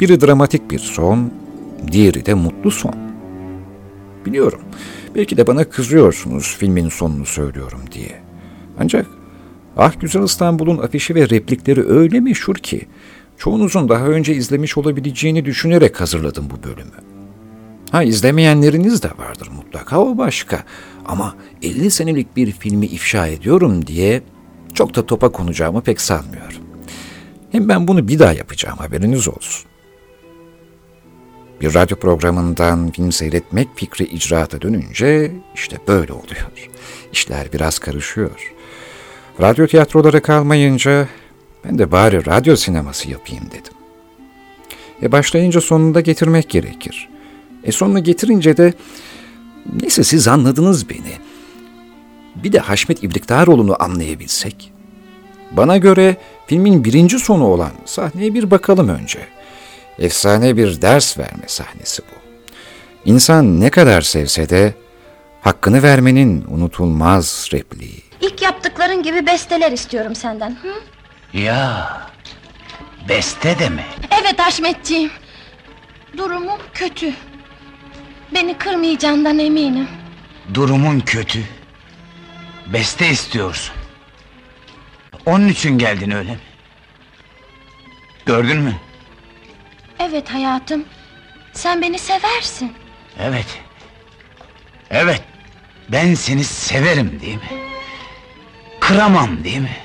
Biri 0.00 0.20
dramatik 0.20 0.70
bir 0.70 0.78
son, 0.78 1.32
diğeri 1.92 2.26
de 2.26 2.34
mutlu 2.34 2.70
son. 2.70 2.94
Biliyorum. 4.26 4.60
Belki 5.14 5.36
de 5.36 5.46
bana 5.46 5.64
kızıyorsunuz 5.64 6.56
filmin 6.58 6.88
sonunu 6.88 7.26
söylüyorum 7.26 7.80
diye. 7.92 8.22
Ancak 8.78 9.06
Ah 9.76 10.00
Güzel 10.00 10.22
İstanbul'un 10.22 10.78
afişi 10.78 11.14
ve 11.14 11.28
replikleri 11.28 11.88
öyle 11.88 12.20
meşhur 12.20 12.54
ki 12.54 12.86
çoğunuzun 13.38 13.88
daha 13.88 14.06
önce 14.06 14.34
izlemiş 14.34 14.78
olabileceğini 14.78 15.44
düşünerek 15.44 16.00
hazırladım 16.00 16.48
bu 16.50 16.68
bölümü. 16.68 16.96
Ha 17.90 18.02
izlemeyenleriniz 18.02 19.02
de 19.02 19.10
vardır 19.18 19.48
mutlaka 19.56 20.00
o 20.00 20.18
başka. 20.18 20.64
Ama 21.06 21.36
50 21.62 21.90
senelik 21.90 22.36
bir 22.36 22.52
filmi 22.52 22.86
ifşa 22.86 23.26
ediyorum 23.26 23.86
diye 23.86 24.22
çok 24.74 24.94
da 24.94 25.06
topa 25.06 25.32
konacağımı 25.32 25.80
pek 25.80 26.00
sanmıyorum. 26.00 26.62
Hem 27.52 27.68
ben 27.68 27.88
bunu 27.88 28.08
bir 28.08 28.18
daha 28.18 28.32
yapacağım 28.32 28.78
haberiniz 28.78 29.28
olsun. 29.28 29.70
Bir 31.60 31.74
radyo 31.74 31.96
programından 31.96 32.90
film 32.90 33.12
seyretmek 33.12 33.68
fikri 33.76 34.04
icraata 34.04 34.62
dönünce 34.62 35.32
işte 35.54 35.76
böyle 35.88 36.12
oluyor. 36.12 36.52
İşler 37.12 37.52
biraz 37.52 37.78
karışıyor. 37.78 38.52
Radyo 39.40 39.66
tiyatrolara 39.66 40.22
kalmayınca 40.22 41.08
ben 41.64 41.78
de 41.78 41.92
bari 41.92 42.26
radyo 42.26 42.56
sineması 42.56 43.10
yapayım 43.10 43.44
dedim. 43.46 43.72
E 45.02 45.12
başlayınca 45.12 45.60
sonunda 45.60 46.00
getirmek 46.00 46.50
gerekir. 46.50 47.08
E 47.64 47.72
sonunu 47.72 48.04
getirince 48.04 48.56
de 48.56 48.74
neyse 49.80 50.04
siz 50.04 50.28
anladınız 50.28 50.90
beni. 50.90 51.31
Bir 52.42 52.52
de 52.52 52.58
Haşmet 52.58 53.02
İbriktaroğlu'nu 53.02 53.76
anlayabilsek. 53.78 54.72
Bana 55.50 55.76
göre 55.76 56.16
filmin 56.46 56.84
birinci 56.84 57.18
sonu 57.18 57.44
olan 57.46 57.70
sahneye 57.84 58.34
bir 58.34 58.50
bakalım 58.50 58.88
önce. 58.88 59.18
Efsane 59.98 60.56
bir 60.56 60.82
ders 60.82 61.18
verme 61.18 61.44
sahnesi 61.46 62.02
bu. 62.02 62.22
İnsan 63.10 63.60
ne 63.60 63.70
kadar 63.70 64.02
sevse 64.02 64.48
de 64.48 64.74
hakkını 65.40 65.82
vermenin 65.82 66.44
unutulmaz 66.48 67.48
repliği. 67.52 68.02
İlk 68.20 68.42
yaptıkların 68.42 69.02
gibi 69.02 69.26
besteler 69.26 69.72
istiyorum 69.72 70.14
senden. 70.14 70.50
Hı? 70.62 70.72
Ya, 71.38 72.00
beste 73.08 73.58
de 73.58 73.68
mi? 73.68 73.84
Evet 74.22 74.38
Haşmetciğim. 74.38 75.10
Durumum 76.16 76.58
kötü. 76.74 77.12
Beni 78.34 78.58
kırmayacağından 78.58 79.38
eminim. 79.38 79.88
Durumun 80.54 81.00
kötü. 81.00 81.38
Beste 82.72 83.08
istiyorsun. 83.08 83.74
Onun 85.26 85.48
için 85.48 85.78
geldin 85.78 86.10
öyle 86.10 86.30
mi? 86.30 86.38
Gördün 88.26 88.56
mü? 88.56 88.74
Evet 89.98 90.28
hayatım. 90.30 90.84
Sen 91.52 91.82
beni 91.82 91.98
seversin. 91.98 92.72
Evet. 93.20 93.46
Evet. 94.90 95.22
Ben 95.88 96.14
seni 96.14 96.44
severim 96.44 97.20
değil 97.20 97.34
mi? 97.34 97.50
Kıramam 98.80 99.44
değil 99.44 99.58
mi? 99.58 99.76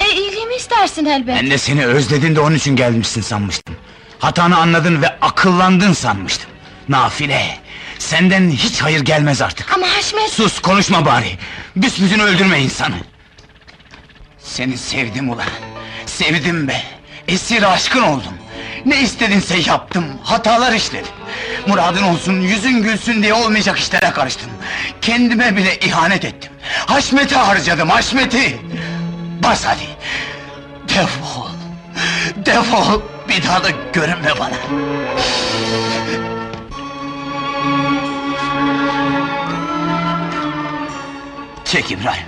E 0.00 0.10
iyiliğimi 0.14 0.54
istersin 0.54 1.04
elbet. 1.04 1.36
Ben 1.36 1.50
de 1.50 1.58
seni 1.58 1.86
özledin 1.86 2.36
de 2.36 2.40
onun 2.40 2.56
için 2.56 2.76
gelmişsin 2.76 3.20
sanmıştım. 3.20 3.76
Hatanı 4.18 4.56
anladın 4.56 5.02
ve 5.02 5.18
akıllandın 5.20 5.92
sanmıştım. 5.92 6.50
Nafile. 6.88 7.58
Senden 7.98 8.50
hiç 8.50 8.80
hayır 8.80 9.00
gelmez 9.00 9.42
artık. 9.42 9.72
Ama 9.74 9.86
Haşmet... 9.96 10.30
Sus 10.30 10.58
konuşma 10.58 11.04
bari. 11.04 11.38
Büsbütün 11.76 12.18
öldürme 12.18 12.60
insanı. 12.60 12.94
Seni 14.38 14.78
sevdim 14.78 15.30
ulan. 15.30 15.46
Sevdim 16.06 16.68
be. 16.68 16.82
Esir 17.28 17.72
aşkın 17.72 18.02
oldum. 18.02 18.34
Ne 18.86 19.00
istedinse 19.02 19.56
yaptım. 19.66 20.04
Hatalar 20.22 20.72
işledim. 20.72 21.12
Muradın 21.66 22.02
olsun, 22.02 22.40
yüzün 22.40 22.82
gülsün 22.82 23.22
diye 23.22 23.34
olmayacak 23.34 23.78
işlere 23.78 24.10
karıştım. 24.10 24.50
Kendime 25.00 25.56
bile 25.56 25.78
ihanet 25.78 26.24
ettim. 26.24 26.52
Haşmet'i 26.86 27.34
harcadım, 27.36 27.90
Haşmet'i. 27.90 28.58
Bas 29.42 29.64
hadi. 29.64 29.86
Defol. 30.88 31.48
Defol. 32.46 33.00
Bir 33.28 33.42
daha 33.42 33.64
da 33.64 33.68
görünme 33.92 34.30
bana. 34.40 34.56
Çek 41.74 41.90
İbrahim. 41.90 42.26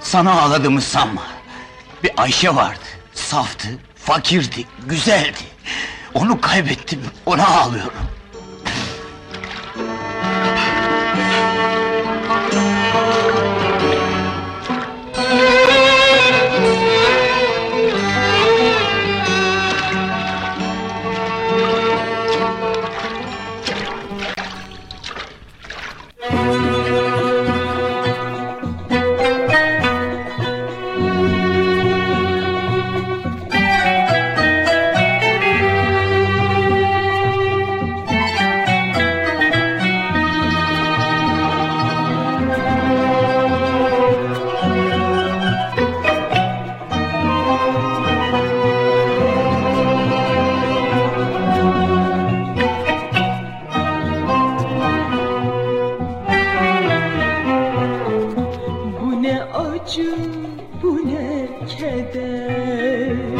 Sana 0.00 0.40
ağladığımı 0.40 0.80
sanma. 0.80 1.22
Bir 2.02 2.10
Ayşe 2.16 2.54
vardı. 2.54 2.84
Saftı, 3.14 3.68
fakirdi, 3.96 4.64
güzeldi. 4.86 5.38
Onu 6.14 6.40
kaybettim, 6.40 7.00
ona 7.26 7.46
ağlıyorum. 7.46 7.92
Acı, 59.84 60.16
bu 60.82 60.96
ne 60.96 61.48
keder 61.78 63.31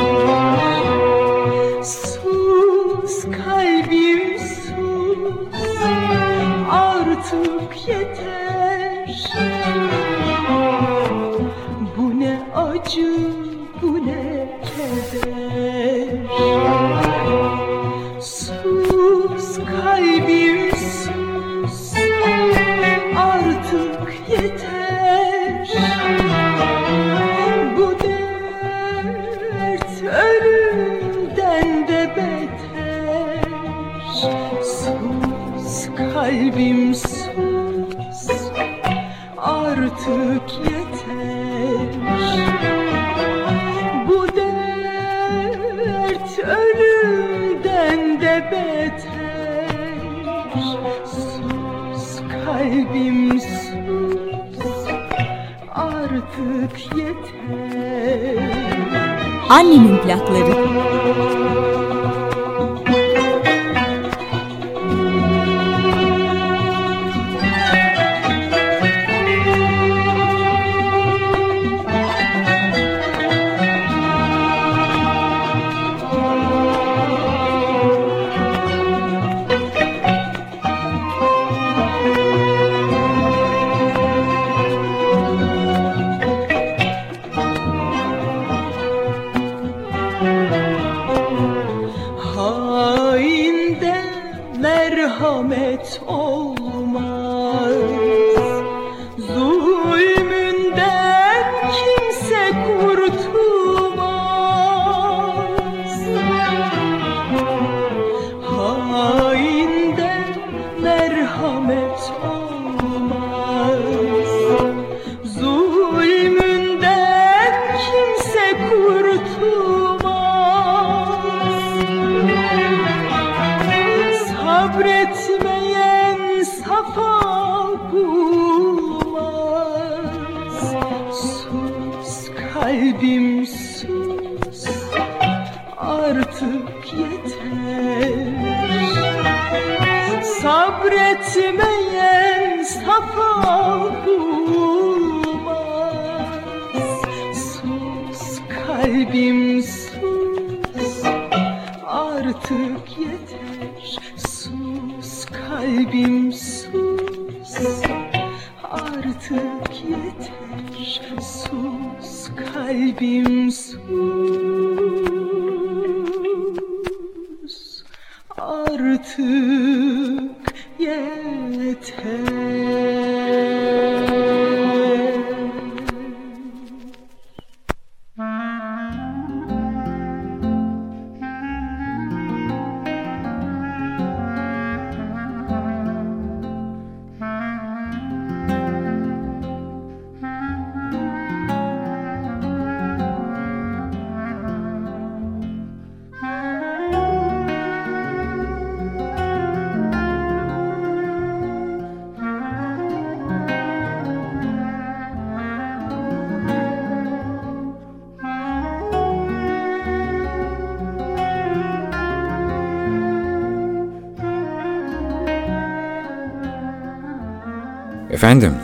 Efendim, 218.23 218.55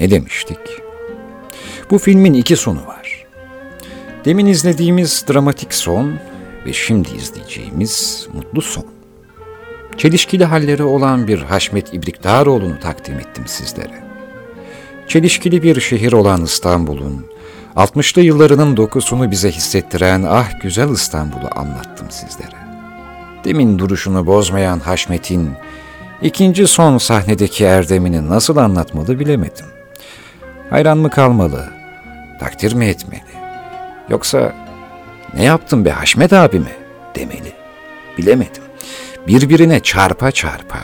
ne 0.00 0.10
demiştik? 0.10 0.58
Bu 1.90 1.98
filmin 1.98 2.34
iki 2.34 2.56
sonu 2.56 2.86
var. 2.86 3.26
Demin 4.24 4.46
izlediğimiz 4.46 5.24
dramatik 5.28 5.74
son 5.74 6.14
ve 6.66 6.72
şimdi 6.72 7.08
izleyeceğimiz 7.10 8.26
mutlu 8.34 8.62
son. 8.62 8.84
Çelişkili 9.96 10.44
halleri 10.44 10.82
olan 10.82 11.28
bir 11.28 11.38
Haşmet 11.38 11.94
İbrikdaroğlu'nu 11.94 12.80
takdim 12.80 13.18
ettim 13.18 13.44
sizlere. 13.46 14.04
Çelişkili 15.08 15.62
bir 15.62 15.80
şehir 15.80 16.12
olan 16.12 16.44
İstanbul'un, 16.44 17.26
60'lı 17.76 18.22
yıllarının 18.22 18.76
dokusunu 18.76 19.30
bize 19.30 19.50
hissettiren 19.50 20.24
ah 20.28 20.60
güzel 20.62 20.90
İstanbul'u 20.90 21.48
anlattım 21.56 22.06
sizlere. 22.10 22.60
Demin 23.44 23.78
duruşunu 23.78 24.26
bozmayan 24.26 24.78
Haşmet'in 24.78 25.50
ikinci 26.22 26.66
son 26.66 26.98
sahnedeki 26.98 27.64
erdemini 27.64 28.28
nasıl 28.28 28.56
anlatmalı 28.56 29.20
bilemedim. 29.20 29.66
Hayran 30.70 30.98
mı 30.98 31.10
kalmalı, 31.10 31.64
takdir 32.40 32.72
mi 32.72 32.86
etmeli? 32.86 33.22
Yoksa 34.08 34.54
ne 35.34 35.44
yaptın 35.44 35.84
be 35.84 35.90
Haşmet 35.90 36.32
abi 36.32 36.58
mi 36.58 36.72
demeli? 37.16 37.52
Bilemedim. 38.18 38.62
Birbirine 39.26 39.80
çarpa 39.80 40.30
çarpa 40.30 40.78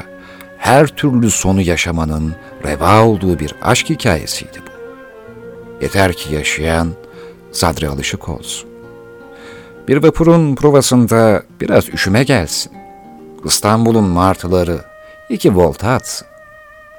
her 0.58 0.86
türlü 0.86 1.30
sonu 1.30 1.62
yaşamanın 1.62 2.34
reva 2.64 3.04
olduğu 3.04 3.38
bir 3.38 3.54
aşk 3.62 3.90
hikayesiydi 3.90 4.58
bu. 4.66 4.76
Yeter 5.84 6.12
ki 6.12 6.34
yaşayan 6.34 6.88
sadri 7.52 7.88
alışık 7.88 8.28
olsun. 8.28 8.68
Bir 9.88 9.96
vapurun 10.02 10.54
provasında 10.54 11.42
biraz 11.60 11.88
üşüme 11.88 12.24
gelsin. 12.24 12.72
İstanbul'un 13.44 14.04
martıları 14.04 14.80
iki 15.30 15.56
volta 15.56 15.90
atsın. 15.90 16.28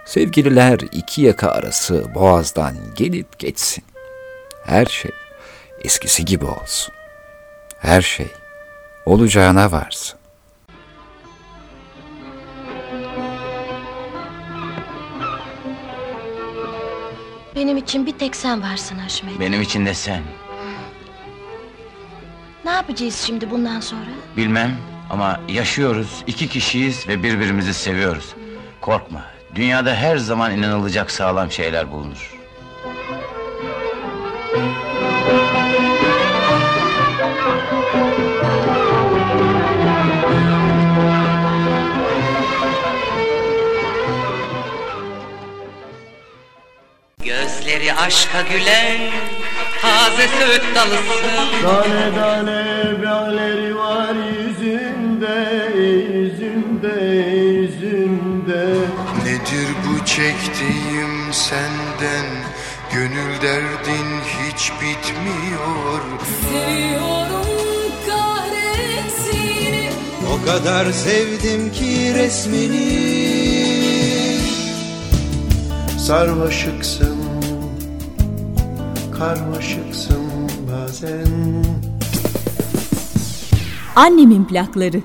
Sevgililer 0.06 0.80
iki 0.92 1.22
yaka 1.22 1.50
arası 1.50 2.16
boğazdan 2.16 2.76
gelip 2.96 3.40
geçsin. 3.40 3.84
Her 4.66 4.86
şey 4.86 5.12
eskisi 5.84 6.26
gibi 6.26 6.46
olsun. 6.46 6.94
Her 7.80 8.02
şey 8.02 8.28
olacağına 9.06 9.72
varsın. 9.72 10.20
Benim 17.56 17.78
için 17.78 18.06
bir 18.06 18.12
tek 18.12 18.36
sen 18.36 18.62
varsın 18.62 18.98
Haşmet. 18.98 19.40
Benim 19.40 19.62
için 19.62 19.86
de 19.86 19.94
sen. 19.94 20.22
Ne 22.66 22.72
yapacağız 22.72 23.24
şimdi 23.28 23.52
bundan 23.52 23.80
sonra? 23.80 24.10
Bilmem 24.38 24.78
ama 25.10 25.40
yaşıyoruz, 25.48 26.24
iki 26.28 26.50
kişiyiz 26.50 27.08
ve 27.08 27.24
birbirimizi 27.24 27.74
seviyoruz. 27.74 28.36
Korkma, 28.82 29.22
dünyada 29.56 29.96
her 29.96 30.18
zaman 30.18 30.52
inanılacak 30.52 31.12
sağlam 31.12 31.52
şeyler 31.52 31.92
bulunur. 31.92 32.38
Gözleri 47.24 47.94
aşka 47.94 48.42
gülen 48.42 49.12
taze 49.82 50.28
söğüt 50.28 50.76
dalısın 50.76 51.62
Tane 51.62 52.16
tane 52.16 52.64
böğleri 53.02 53.76
var 53.76 54.16
yüzünde, 55.76 56.18
yüzünde, 56.18 57.06
yüzünde. 57.06 58.66
Nedir 59.26 59.68
bu 59.88 60.06
çektiğim 60.06 61.34
senden? 61.34 62.26
Gönül 62.94 63.42
derdin 63.42 64.08
hiç 64.26 64.72
bitmiyor. 64.72 66.02
Seviyorum 66.50 67.46
kahretsin 68.08 69.96
O 70.34 70.46
kadar 70.46 70.92
sevdim 70.92 71.72
ki 71.72 72.14
resmini. 72.16 73.18
Sarmaşıksın 75.98 77.18
Karmaşıksın 79.18 80.24
bazen. 80.72 81.28
Annemin 83.96 84.46
plakları 84.46 85.02